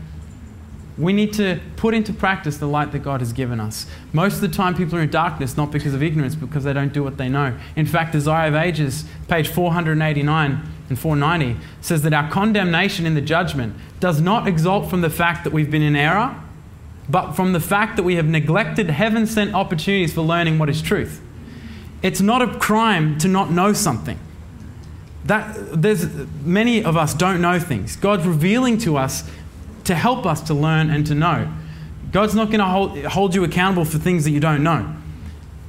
[0.98, 3.86] We need to put into practice the light that God has given us.
[4.14, 6.72] Most of the time, people are in darkness not because of ignorance, but because they
[6.72, 7.56] don't do what they know.
[7.76, 13.20] In fact, Desire of Ages, page 489 and 490, says that our condemnation in the
[13.20, 16.34] judgment does not exalt from the fact that we've been in error,
[17.10, 20.80] but from the fact that we have neglected heaven sent opportunities for learning what is
[20.80, 21.20] truth.
[22.02, 24.18] It's not a crime to not know something.
[25.26, 26.06] That, there's,
[26.44, 27.96] many of us don't know things.
[27.96, 29.28] God's revealing to us
[29.86, 31.52] to help us to learn and to know.
[32.12, 34.94] God's not going to hold, hold you accountable for things that you don't know.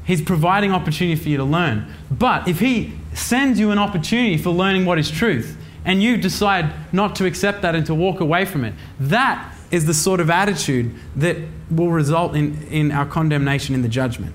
[0.06, 1.92] He's providing opportunity for you to learn.
[2.10, 6.72] But if He sends you an opportunity for learning what is truth, and you decide
[6.94, 10.30] not to accept that and to walk away from it, that is the sort of
[10.30, 11.38] attitude that
[11.70, 14.34] will result in, in our condemnation in the judgment.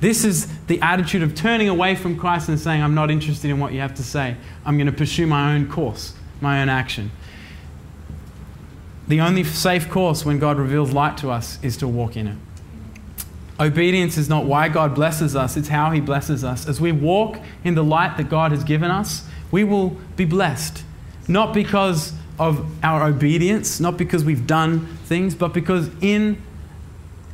[0.00, 3.58] This is the attitude of turning away from Christ and saying, I'm not interested in
[3.58, 4.36] what you have to say.
[4.64, 7.10] I'm going to pursue my own course, my own action.
[9.08, 12.36] The only safe course when God reveals light to us is to walk in it.
[13.58, 16.68] Obedience is not why God blesses us, it's how He blesses us.
[16.68, 20.84] As we walk in the light that God has given us, we will be blessed.
[21.26, 26.40] Not because of our obedience, not because we've done things, but because in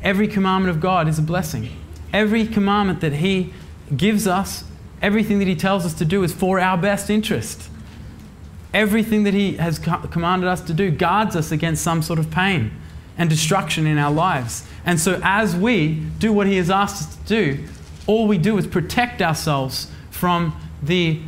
[0.02, 1.68] every commandment of God is a blessing.
[2.12, 3.52] Every commandment that He
[3.94, 4.64] gives us,
[5.02, 7.68] everything that He tells us to do is for our best interest.
[8.74, 12.72] Everything that He has commanded us to do guards us against some sort of pain
[13.16, 14.66] and destruction in our lives.
[14.84, 17.64] And so, as we do what He has asked us to do,
[18.06, 21.20] all we do is protect ourselves from the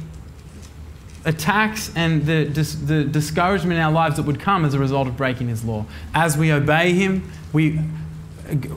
[1.24, 5.08] attacks and the, dis- the discouragement in our lives that would come as a result
[5.08, 5.86] of breaking His law.
[6.14, 7.80] As we obey Him, we,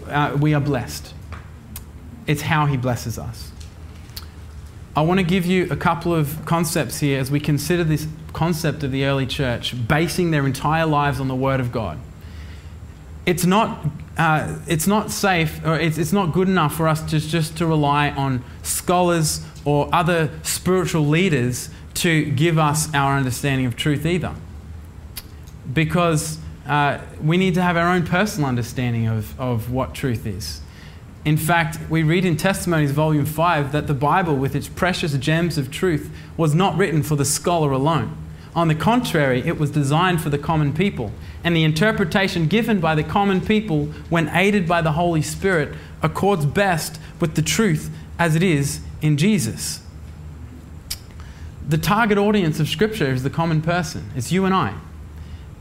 [0.07, 1.13] uh, we are blessed.
[2.28, 3.51] It's how He blesses us.
[4.96, 8.84] I want to give you a couple of concepts here as we consider this concept
[8.84, 12.00] of the early church basing their entire lives on the Word of God.
[13.26, 13.86] It's not,
[14.18, 17.68] uh, it's not safe or it's, it's not good enough for us to, just to
[17.68, 24.34] rely on scholars or other spiritual leaders to give us our understanding of truth either.
[25.72, 30.62] Because uh, we need to have our own personal understanding of, of what truth is.
[31.26, 35.57] In fact, we read in Testimonies, Volume 5, that the Bible, with its precious gems
[35.57, 38.15] of truth, was not written for the scholar alone.
[38.55, 41.11] On the contrary, it was designed for the common people.
[41.43, 46.45] And the interpretation given by the common people, when aided by the Holy Spirit, accords
[46.45, 49.82] best with the truth as it is in Jesus.
[51.67, 54.74] The target audience of Scripture is the common person, it's you and I.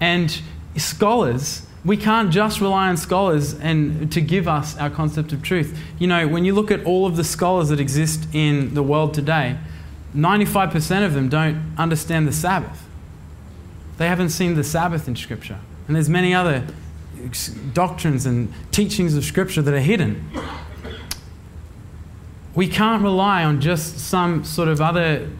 [0.01, 0.41] And
[0.77, 5.77] scholars, we can't just rely on scholars and to give us our concept of truth.
[5.99, 9.15] You know, when you look at all of the scholars that exist in the world
[9.15, 9.57] today,
[10.15, 12.87] 95% of them don't understand the Sabbath.
[13.97, 15.61] They haven't seen the Sabbath in Scripture.
[15.87, 16.67] And there's many other
[17.73, 20.31] doctrines and teachings of Scripture that are hidden.
[22.55, 25.31] We can't rely on just some sort of other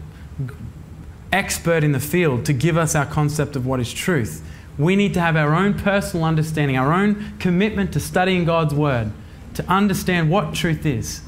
[1.31, 4.43] expert in the field to give us our concept of what is truth.
[4.79, 9.11] We need to have our own personal understanding, our own commitment to studying God's Word,
[9.55, 11.21] to understand what truth is.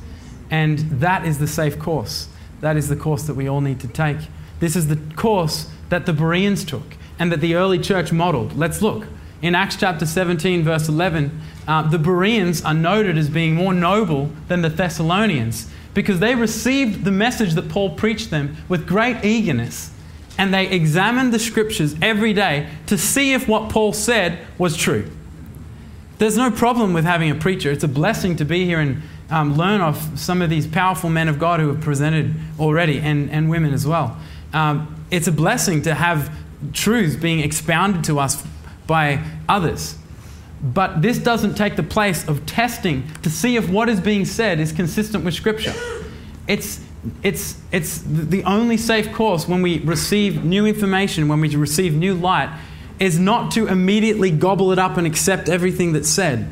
[0.49, 2.29] And that is the safe course.
[2.61, 4.17] That is the course that we all need to take.
[4.61, 8.55] This is the course that the Bereans took and that the early church modeled.
[8.55, 9.05] Let's look.
[9.41, 14.31] In Acts chapter 17, verse 11, uh, the Bereans are noted as being more noble
[14.47, 19.91] than the Thessalonians because they received the message that Paul preached them with great eagerness
[20.41, 25.07] and they examined the scriptures every day to see if what Paul said was true.
[26.17, 27.69] There's no problem with having a preacher.
[27.69, 31.27] It's a blessing to be here and um, learn of some of these powerful men
[31.27, 34.17] of God who have presented already, and, and women as well.
[34.51, 36.35] Um, it's a blessing to have
[36.73, 38.43] truths being expounded to us
[38.87, 39.95] by others.
[40.63, 44.59] But this doesn't take the place of testing to see if what is being said
[44.59, 45.75] is consistent with Scripture.
[46.47, 46.83] It's,
[47.23, 52.13] it's, it's the only safe course when we receive new information, when we receive new
[52.13, 52.55] light,
[52.99, 56.47] is not to immediately gobble it up and accept everything that's said.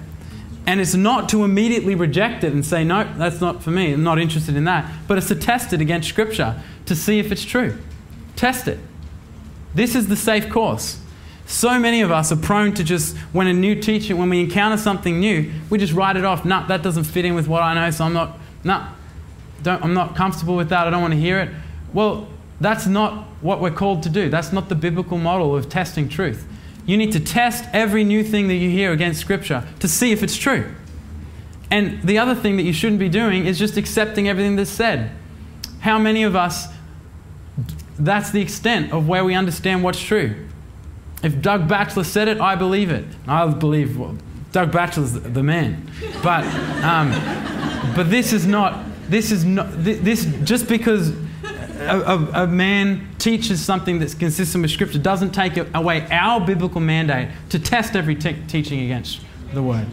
[0.65, 4.03] And it's not to immediately reject it and say, no, that's not for me, I'm
[4.03, 4.91] not interested in that.
[5.07, 7.77] But it's to test it against Scripture to see if it's true.
[8.35, 8.79] Test it.
[9.75, 10.99] This is the safe course.
[11.45, 14.77] So many of us are prone to just, when a new teacher, when we encounter
[14.77, 16.45] something new, we just write it off.
[16.45, 18.87] Nah, that doesn't fit in with what I know, so I'm not, no,
[19.65, 20.87] nah, I'm not comfortable with that.
[20.87, 21.49] I don't want to hear it.
[21.93, 22.27] Well,
[22.61, 24.29] that's not what we're called to do.
[24.29, 26.45] That's not the biblical model of testing truth.
[26.85, 30.23] You need to test every new thing that you hear against Scripture to see if
[30.23, 30.71] it's true.
[31.71, 35.11] And the other thing that you shouldn't be doing is just accepting everything that's said.
[35.81, 36.67] How many of us,
[37.97, 40.47] that's the extent of where we understand what's true?
[41.21, 43.05] If Doug Batchelor said it, I believe it.
[43.27, 44.17] I believe, well,
[44.51, 45.91] Doug Batchelor's the man.
[46.23, 46.43] But,
[46.83, 47.11] um,
[47.95, 51.09] but this is not, this is not, this, just because
[51.79, 56.81] a, a, a, man teaches something that's consistent with Scripture doesn't take away our biblical
[56.81, 59.21] mandate to test every te- teaching against
[59.53, 59.87] the Word.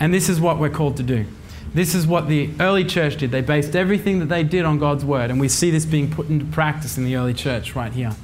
[0.00, 1.26] And this is what we're called to do.
[1.74, 3.30] This is what the early church did.
[3.30, 5.30] They based everything that they did on God's Word.
[5.30, 8.14] And we see this being put into practice in the early church right here.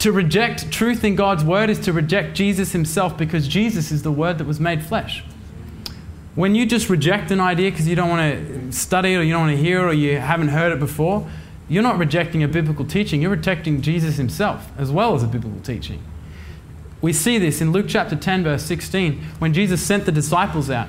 [0.00, 4.10] To reject truth in God's word is to reject Jesus himself because Jesus is the
[4.10, 5.22] word that was made flesh.
[6.34, 9.32] When you just reject an idea because you don't want to study it or you
[9.32, 11.28] don't want to hear it or you haven't heard it before,
[11.68, 15.60] you're not rejecting a biblical teaching, you're rejecting Jesus himself as well as a biblical
[15.60, 16.02] teaching.
[17.00, 20.88] We see this in Luke chapter 10, verse 16, when Jesus sent the disciples out.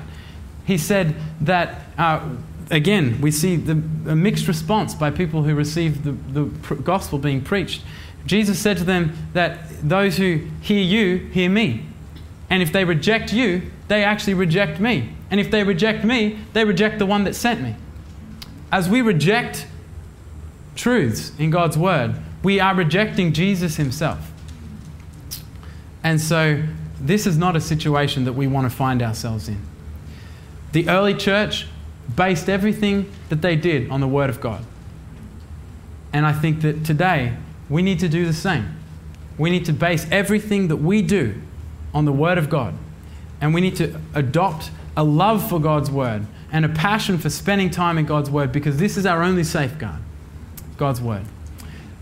[0.64, 2.28] He said that, uh,
[2.70, 7.40] again, we see the, a mixed response by people who received the, the gospel being
[7.40, 7.82] preached.
[8.26, 11.86] Jesus said to them that those who hear you, hear me.
[12.50, 15.10] And if they reject you, they actually reject me.
[15.30, 17.74] And if they reject me, they reject the one that sent me.
[18.70, 19.66] As we reject
[20.76, 24.32] truths in God's word, we are rejecting Jesus himself.
[26.02, 26.62] And so,
[27.00, 29.60] this is not a situation that we want to find ourselves in.
[30.72, 31.66] The early church
[32.16, 34.64] based everything that they did on the Word of God.
[36.12, 37.36] And I think that today
[37.68, 38.76] we need to do the same.
[39.38, 41.40] We need to base everything that we do
[41.94, 42.74] on the Word of God.
[43.42, 47.68] And we need to adopt a love for God's Word and a passion for spending
[47.68, 50.00] time in God's Word because this is our only safeguard
[50.78, 51.24] God's Word.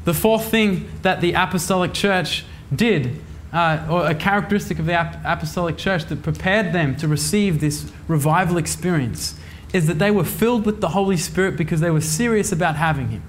[0.05, 3.21] The fourth thing that the Apostolic Church did
[3.53, 8.57] uh, or a characteristic of the apostolic church that prepared them to receive this revival
[8.57, 9.39] experience
[9.73, 13.09] is that they were filled with the Holy Spirit because they were serious about having
[13.09, 13.23] Him.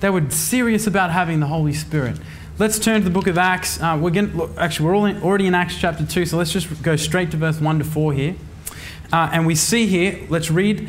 [0.00, 2.18] They were serious about having the Holy Spirit.
[2.56, 3.82] Let's turn to the book of Acts.
[3.82, 6.94] Uh, we're going actually we're in, already in Acts chapter two, so let's just go
[6.94, 8.36] straight to verse one to four here.
[9.12, 10.88] Uh, and we see here, let's read,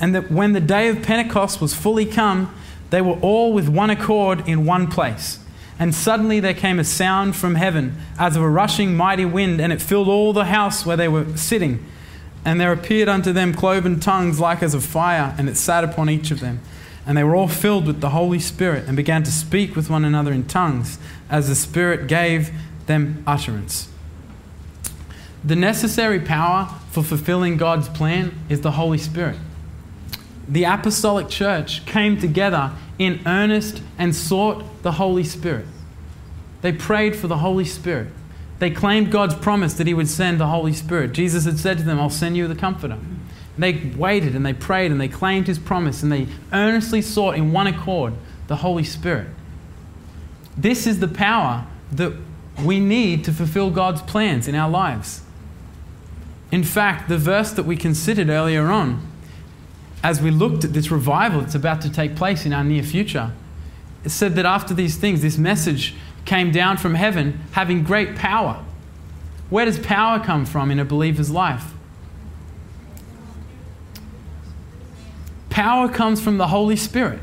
[0.00, 2.54] and that when the day of Pentecost was fully come,
[2.90, 5.40] they were all with one accord in one place.
[5.80, 9.72] And suddenly there came a sound from heaven as of a rushing mighty wind, and
[9.72, 11.84] it filled all the house where they were sitting.
[12.44, 16.08] And there appeared unto them cloven tongues like as of fire, and it sat upon
[16.08, 16.60] each of them.
[17.06, 20.04] And they were all filled with the Holy Spirit, and began to speak with one
[20.04, 20.98] another in tongues,
[21.28, 22.50] as the Spirit gave
[22.86, 23.88] them utterance.
[25.42, 29.36] The necessary power for fulfilling God's plan is the Holy Spirit.
[30.48, 35.66] The apostolic church came together in earnest and sought the Holy Spirit.
[36.62, 38.08] They prayed for the Holy Spirit.
[38.58, 41.12] They claimed God's promise that He would send the Holy Spirit.
[41.12, 42.98] Jesus had said to them, I'll send you the Comforter.
[43.56, 47.52] They waited and they prayed and they claimed His promise and they earnestly sought in
[47.52, 48.14] one accord
[48.46, 49.28] the Holy Spirit.
[50.56, 52.12] This is the power that
[52.62, 55.22] we need to fulfill God's plans in our lives.
[56.50, 59.06] In fact, the verse that we considered earlier on
[60.02, 63.32] as we looked at this revival that's about to take place in our near future,
[64.04, 65.94] it said that after these things, this message
[66.24, 68.62] came down from heaven having great power.
[69.50, 71.72] Where does power come from in a believer's life?
[75.54, 77.20] Power comes from the Holy Spirit.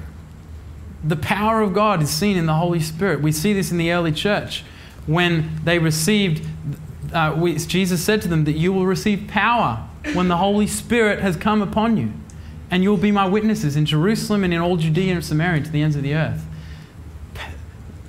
[1.03, 3.21] The power of God is seen in the Holy Spirit.
[3.21, 4.63] We see this in the early church
[5.05, 6.47] when they received,
[7.11, 11.19] uh, we, Jesus said to them that you will receive power when the Holy Spirit
[11.19, 12.13] has come upon you
[12.69, 15.81] and you'll be my witnesses in Jerusalem and in all Judea and Samaria to the
[15.81, 16.45] ends of the earth.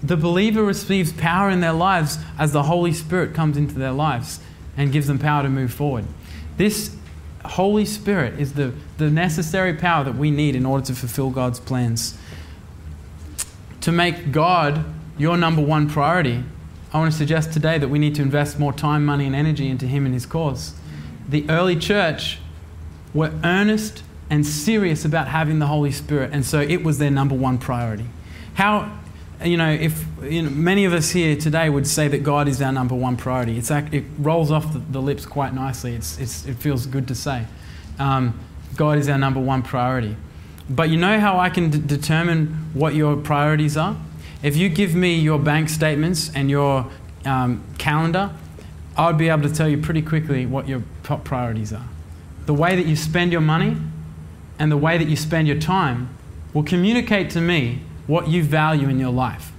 [0.05, 4.39] The believer receives power in their lives as the Holy Spirit comes into their lives
[4.77, 6.05] and gives them power to move forward.
[6.59, 6.95] This
[7.45, 11.61] Holy Spirit is the, the necessary power that we need in order to fulfill God's
[11.61, 12.17] plans.
[13.83, 14.85] To make God
[15.19, 16.45] your number one priority,
[16.93, 19.69] I want to suggest today that we need to invest more time, money, and energy
[19.69, 20.75] into Him and His cause.
[21.29, 22.39] The early church
[23.15, 27.35] were earnest and serious about having the Holy Spirit, and so it was their number
[27.35, 28.07] one priority.
[28.55, 28.99] How,
[29.45, 32.61] you know, if you know, many of us here today would say that God is
[32.63, 35.95] our number one priority, it's, it rolls off the, the lips quite nicely.
[35.95, 37.47] It's, it's, it feels good to say.
[37.99, 38.39] Um,
[38.77, 40.17] God is our number one priority.
[40.69, 43.97] But you know how I can d- determine what your priorities are?
[44.43, 46.91] If you give me your bank statements and your
[47.25, 48.33] um, calendar,
[48.97, 51.89] I would be able to tell you pretty quickly what your top priorities are.
[52.47, 53.77] The way that you spend your money
[54.59, 56.09] and the way that you spend your time
[56.53, 57.81] will communicate to me
[58.13, 59.53] what you value in your life.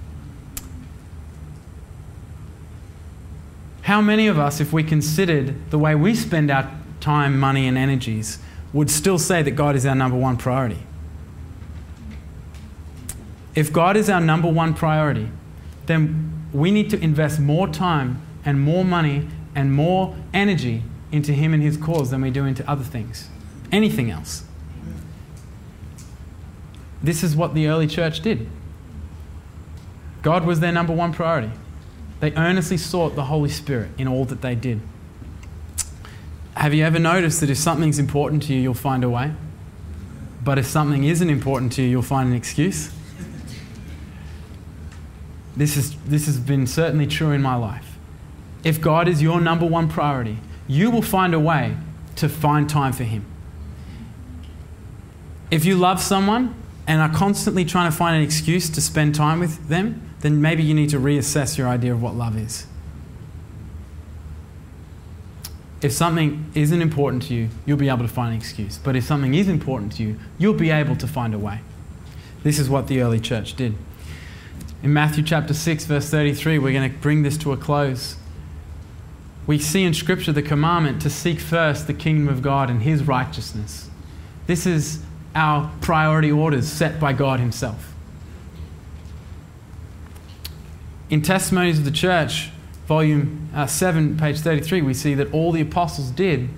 [3.82, 7.76] How many of us, if we considered the way we spend our time, money, and
[7.76, 8.38] energies,
[8.72, 10.78] would still say that God is our number one priority?
[13.56, 15.30] If God is our number one priority,
[15.86, 19.26] then we need to invest more time and more money
[19.56, 23.28] and more energy into Him and His cause than we do into other things,
[23.72, 24.44] anything else.
[27.04, 28.48] This is what the early church did.
[30.22, 31.50] God was their number one priority.
[32.20, 34.80] They earnestly sought the Holy Spirit in all that they did.
[36.56, 39.32] Have you ever noticed that if something's important to you, you'll find a way?
[40.42, 42.90] But if something isn't important to you, you'll find an excuse?
[45.56, 47.96] This, is, this has been certainly true in my life.
[48.64, 52.68] If God is your number one priority, you will find a way to to find
[52.68, 53.24] time for Him.
[55.50, 56.54] If you love someone
[56.86, 60.62] and are constantly trying to find an excuse to spend time with them, then maybe
[60.62, 62.66] you need to reassess your idea of what love is.
[65.80, 68.78] If something isn't important to you, you'll be able to find an excuse.
[68.78, 71.60] But if something is important to you, you'll be able to find a way.
[72.42, 73.74] This is what the early church did.
[74.82, 78.16] In Matthew chapter 6, verse 33, we're going to bring this to a close.
[79.46, 83.02] We see in Scripture the commandment to seek first the kingdom of God and His
[83.02, 83.90] righteousness.
[84.46, 85.03] This is
[85.34, 87.92] our priority orders set by God Himself.
[91.10, 92.50] In Testimonies of the Church,
[92.86, 96.48] volume uh, 7, page 33, we see that all the apostles did,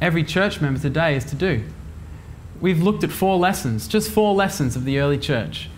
[0.00, 1.62] every church member today is to do.
[2.60, 5.68] We've looked at four lessons, just four lessons of the early church.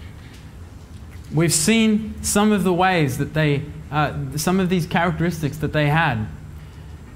[1.34, 5.88] We've seen some of the ways that they, uh, some of these characteristics that they
[5.88, 6.26] had.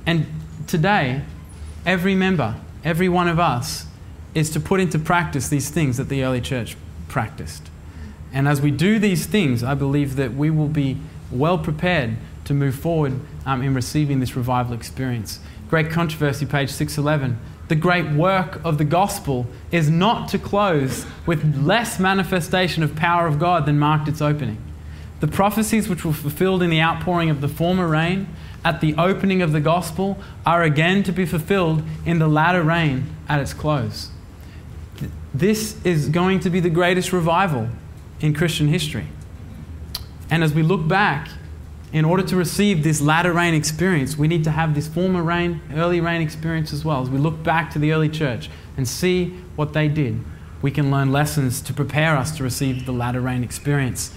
[0.04, 0.26] And
[0.66, 1.22] today,
[1.86, 3.86] every member, every one of us,
[4.34, 6.76] is to put into practice these things that the early church
[7.08, 7.70] practiced.
[8.32, 10.98] And as we do these things, I believe that we will be
[11.30, 15.38] well prepared to move forward um, in receiving this revival experience.
[15.68, 17.38] Great Controversy, page 611.
[17.68, 23.26] The great work of the gospel is not to close with less manifestation of power
[23.26, 24.58] of God than marked its opening.
[25.20, 28.28] The prophecies which were fulfilled in the outpouring of the former rain
[28.64, 33.06] at the opening of the gospel are again to be fulfilled in the latter rain
[33.28, 34.10] at its close.
[35.34, 37.68] This is going to be the greatest revival
[38.20, 39.06] in Christian history.
[40.30, 41.28] And as we look back,
[41.92, 45.60] in order to receive this latter rain experience, we need to have this former rain,
[45.74, 47.02] early rain experience as well.
[47.02, 50.20] As we look back to the early church and see what they did,
[50.62, 54.14] we can learn lessons to prepare us to receive the latter rain experience.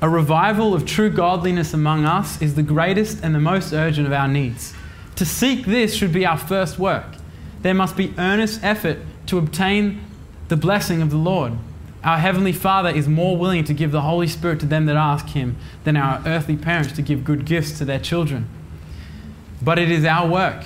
[0.00, 4.12] A revival of true godliness among us is the greatest and the most urgent of
[4.12, 4.74] our needs.
[5.16, 7.06] To seek this should be our first work.
[7.62, 10.00] There must be earnest effort to obtain
[10.48, 11.54] the blessing of the Lord.
[12.02, 15.28] Our Heavenly Father is more willing to give the Holy Spirit to them that ask
[15.28, 18.46] Him than our earthly parents to give good gifts to their children.
[19.62, 20.64] But it is our work,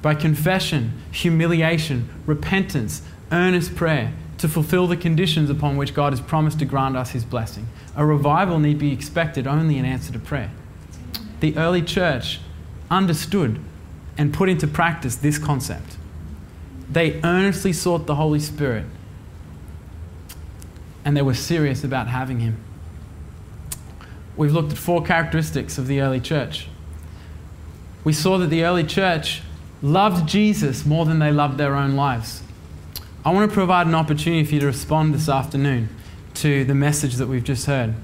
[0.00, 3.02] by confession, humiliation, repentance,
[3.32, 7.24] earnest prayer, to fulfill the conditions upon which God has promised to grant us His
[7.24, 7.66] blessing.
[7.96, 10.52] A revival need be expected only in answer to prayer.
[11.40, 12.38] The early church
[12.90, 13.58] understood
[14.16, 15.96] and put into practice this concept.
[16.90, 18.86] They earnestly sought the Holy Spirit
[21.04, 22.56] and they were serious about having him.
[24.36, 26.68] We've looked at four characteristics of the early church.
[28.02, 29.42] We saw that the early church
[29.82, 32.42] loved Jesus more than they loved their own lives.
[33.24, 35.88] I want to provide an opportunity for you to respond this afternoon
[36.34, 37.94] to the message that we've just heard.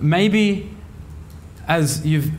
[0.00, 0.70] Maybe
[1.68, 2.30] as you've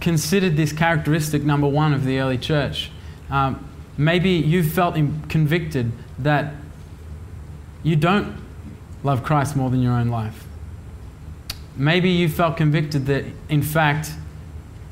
[0.00, 2.90] considered this characteristic number one of the early church,
[3.30, 4.94] um, maybe you've felt
[5.28, 6.54] convicted that
[7.82, 8.36] you don't
[9.02, 10.44] love Christ more than your own life.
[11.76, 14.12] Maybe you felt convicted that, in fact,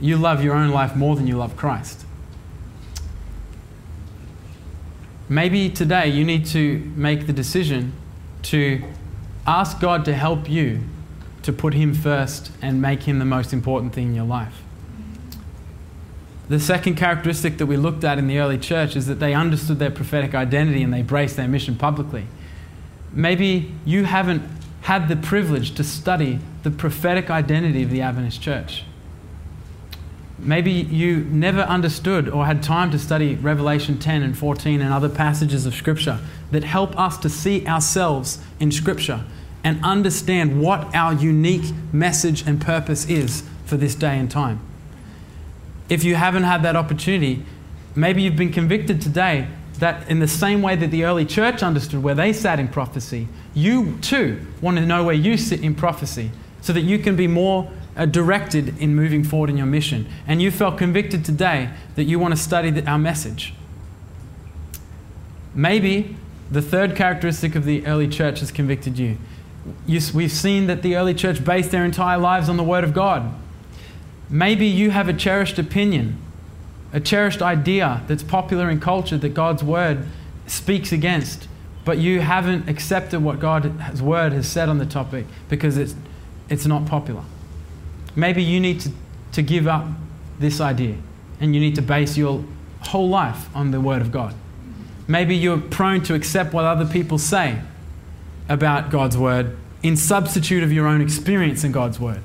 [0.01, 2.05] you love your own life more than you love Christ.
[5.29, 7.93] Maybe today you need to make the decision
[8.43, 8.83] to
[9.47, 10.81] ask God to help you
[11.43, 14.62] to put Him first and make Him the most important thing in your life.
[16.49, 19.79] The second characteristic that we looked at in the early church is that they understood
[19.79, 22.27] their prophetic identity and they embraced their mission publicly.
[23.13, 24.43] Maybe you haven't
[24.83, 28.85] had the privilege to study the prophetic identity of the Adventist church.
[30.39, 35.09] Maybe you never understood or had time to study Revelation 10 and 14 and other
[35.09, 36.19] passages of Scripture
[36.51, 39.25] that help us to see ourselves in Scripture
[39.63, 44.61] and understand what our unique message and purpose is for this day and time.
[45.89, 47.45] If you haven't had that opportunity,
[47.95, 52.03] maybe you've been convicted today that in the same way that the early church understood
[52.03, 56.31] where they sat in prophecy, you too want to know where you sit in prophecy
[56.61, 60.07] so that you can be more uh, directed in moving forward in your mission.
[60.27, 63.55] And you felt convicted today that you want to study the, our message.
[65.55, 66.17] Maybe
[66.51, 69.19] the third characteristic of the early church has convicted you.
[69.87, 70.01] you.
[70.15, 73.35] We've seen that the early church based their entire lives on the Word of God.
[74.33, 76.19] Maybe you have a cherished opinion
[76.93, 80.07] a cherished idea that's popular in culture that God's word
[80.47, 81.49] speaks against,
[81.85, 85.95] but you haven't accepted what God's word has said on the topic because it's,
[86.49, 87.23] it's not popular.
[88.15, 88.91] Maybe you need to,
[89.33, 89.87] to give up
[90.39, 90.97] this idea
[91.41, 92.45] and you need to base your
[92.81, 94.35] whole life on the word of God.
[95.09, 97.61] Maybe you're prone to accept what other people say
[98.49, 102.21] about God's word in substitute of your own experience in God's word.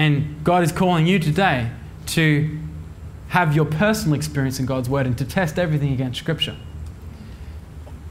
[0.00, 1.70] And God is calling you today
[2.06, 2.58] to
[3.28, 6.56] have your personal experience in God's Word and to test everything against Scripture.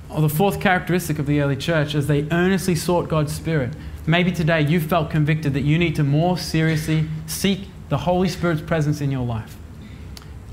[0.08, 3.74] Or the fourth characteristic of the early church, as they earnestly sought God's Spirit.
[4.06, 8.62] Maybe today you felt convicted that you need to more seriously seek the Holy Spirit's
[8.62, 9.58] presence in your life.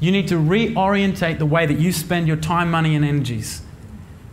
[0.01, 3.61] You need to reorientate the way that you spend your time, money, and energies.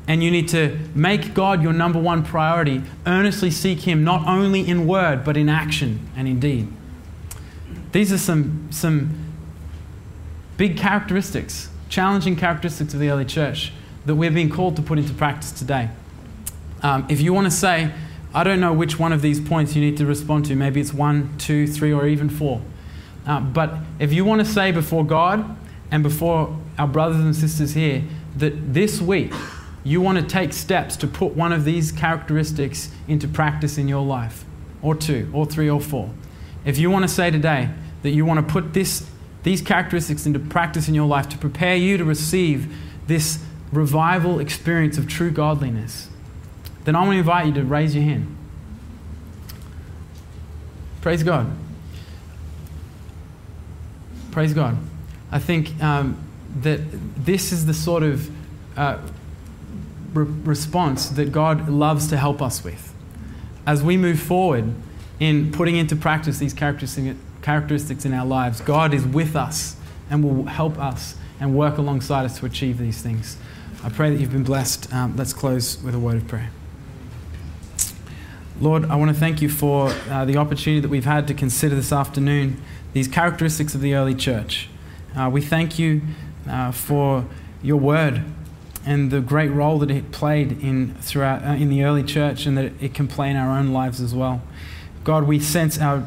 [0.07, 2.81] And you need to make God your number one priority.
[3.05, 6.71] Earnestly seek Him, not only in word, but in action and in deed.
[7.93, 9.31] These are some, some
[10.57, 13.71] big characteristics, challenging characteristics of the early church
[14.07, 15.89] that we're being called to put into practice today.
[16.81, 17.91] Um, if you want to say,
[18.33, 20.91] I don't know which one of these points you need to respond to, maybe it's
[20.91, 22.61] one, two, three, or even four.
[23.27, 25.55] Uh, but if you want to say before God
[25.91, 28.03] and before our brothers and sisters here
[28.37, 29.31] that this week
[29.83, 34.03] you want to take steps to put one of these characteristics into practice in your
[34.03, 34.45] life,
[34.81, 36.09] or two, or three, or four.
[36.65, 37.69] If you want to say today
[38.03, 39.09] that you want to put this,
[39.43, 42.73] these characteristics into practice in your life to prepare you to receive
[43.07, 46.09] this revival experience of true godliness,
[46.83, 48.37] then I want to invite you to raise your hand.
[51.01, 51.51] Praise God.
[54.31, 54.77] Praise God.
[55.31, 56.17] I think um,
[56.61, 56.79] that
[57.17, 58.29] this is the sort of
[58.77, 58.99] uh,
[60.13, 62.93] re- response that God loves to help us with.
[63.65, 64.73] As we move forward
[65.19, 67.17] in putting into practice these characteristics
[68.05, 69.75] in our lives, God is with us
[70.09, 73.37] and will help us and work alongside us to achieve these things.
[73.83, 74.93] I pray that you've been blessed.
[74.93, 76.51] Um, let's close with a word of prayer.
[78.61, 81.75] Lord, I want to thank you for uh, the opportunity that we've had to consider
[81.75, 82.61] this afternoon
[82.93, 84.69] these characteristics of the early church.
[85.17, 86.01] Uh, we thank you
[86.47, 87.25] uh, for
[87.61, 88.23] your word
[88.85, 92.57] and the great role that it played in, throughout, uh, in the early church and
[92.57, 94.41] that it can play in our own lives as well.
[95.03, 96.05] God, we sense our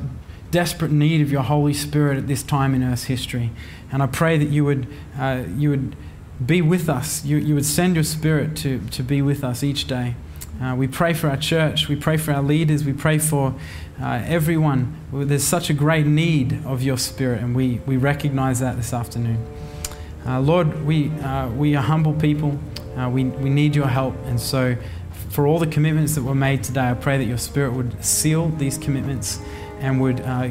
[0.50, 3.50] desperate need of your Holy Spirit at this time in Earth's history.
[3.92, 4.86] And I pray that you would,
[5.18, 5.96] uh, you would
[6.44, 7.24] be with us.
[7.24, 10.14] You, you would send your Spirit to, to be with us each day.
[10.60, 11.88] Uh, we pray for our church.
[11.88, 12.84] We pray for our leaders.
[12.84, 13.54] We pray for
[14.00, 14.96] uh, everyone.
[15.12, 19.44] There's such a great need of your Spirit, and we, we recognize that this afternoon.
[20.26, 22.58] Uh, Lord, we, uh, we are humble people.
[22.96, 24.14] Uh, we, we need your help.
[24.24, 24.76] And so,
[25.28, 28.48] for all the commitments that were made today, I pray that your Spirit would seal
[28.48, 29.40] these commitments
[29.80, 30.50] and would, uh,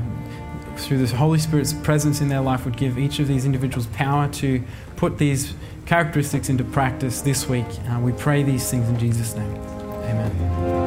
[0.77, 4.27] through the Holy Spirit's presence in their life, would give each of these individuals power
[4.33, 4.63] to
[4.95, 5.53] put these
[5.85, 7.67] characteristics into practice this week.
[7.89, 9.55] Uh, we pray these things in Jesus' name.
[9.55, 10.84] Amen.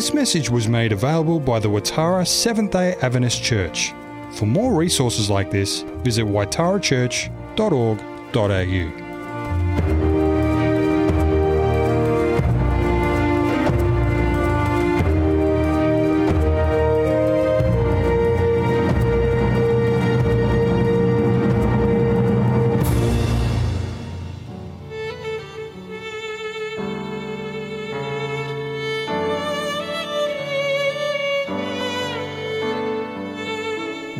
[0.00, 3.92] This message was made available by the Waitara Seventh day Adventist Church.
[4.32, 9.09] For more resources like this, visit waitarachurch.org.au.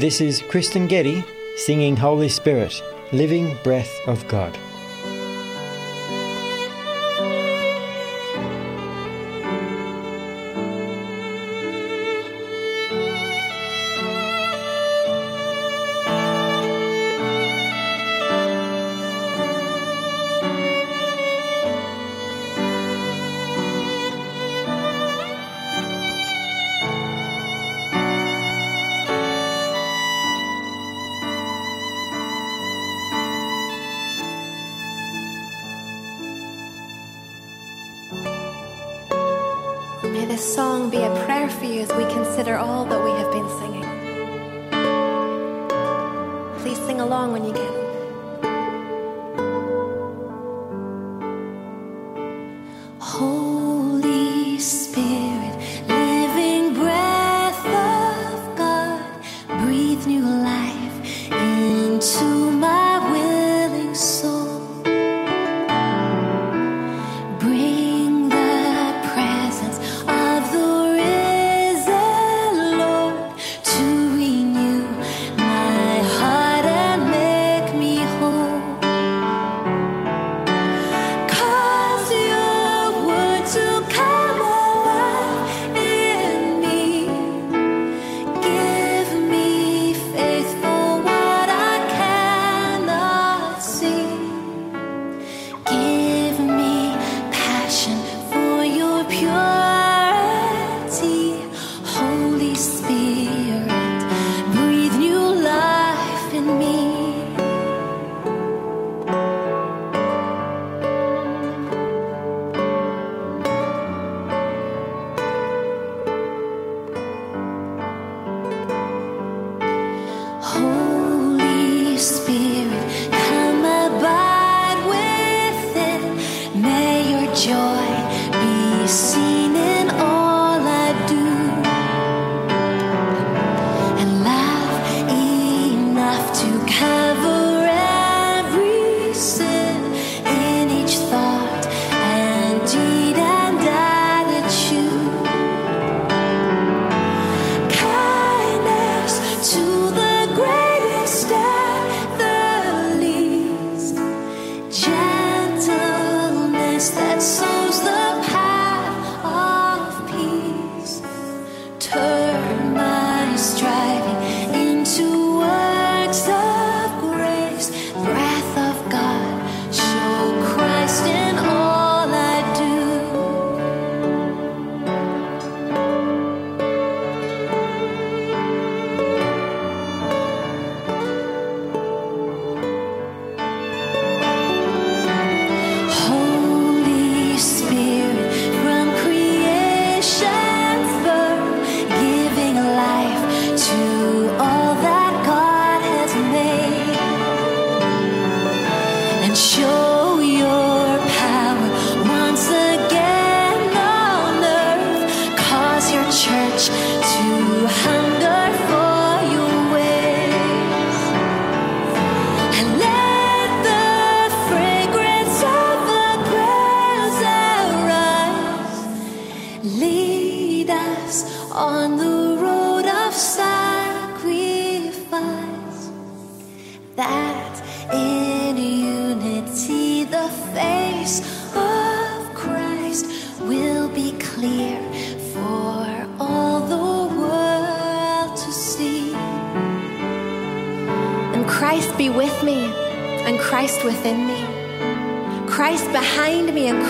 [0.01, 1.23] This is Kristyn Getty
[1.57, 2.83] singing Holy Spirit,
[3.13, 4.57] Living Breath of God.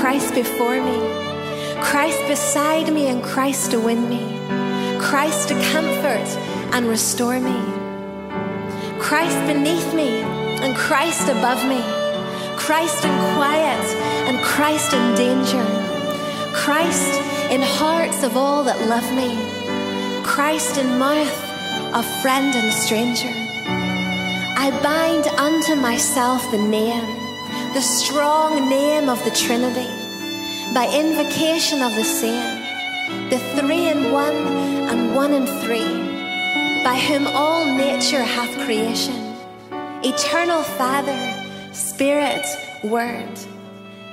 [0.01, 0.99] Christ before me.
[1.83, 4.25] Christ beside me, and Christ to win me.
[4.99, 6.29] Christ to comfort
[6.73, 7.61] and restore me.
[8.99, 10.23] Christ beneath me,
[10.65, 11.83] and Christ above me.
[12.57, 13.85] Christ in quiet,
[14.29, 15.65] and Christ in danger.
[16.55, 17.21] Christ
[17.51, 19.37] in hearts of all that love me.
[20.25, 21.41] Christ in mouth
[21.95, 23.33] of friend and stranger.
[24.57, 27.20] I bind unto myself the name,
[27.75, 29.89] the strong name of the Trinity,
[30.75, 32.59] by invocation of the same,
[33.31, 34.35] the three in one
[34.91, 35.95] and one in three,
[36.83, 39.37] by whom all nature hath creation,
[40.03, 41.21] eternal Father,
[41.73, 42.45] Spirit,
[42.83, 43.39] Word.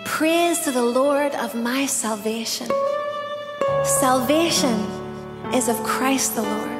[0.05, 2.69] Praise to the Lord of my salvation.
[3.83, 4.79] Salvation
[5.51, 6.76] is of Christ the Lord.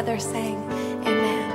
[0.00, 0.56] Together, saying,
[1.06, 1.50] Amen.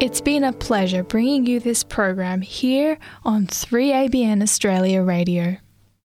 [0.00, 5.58] It's been a pleasure bringing you this program here on 3ABN Australia Radio.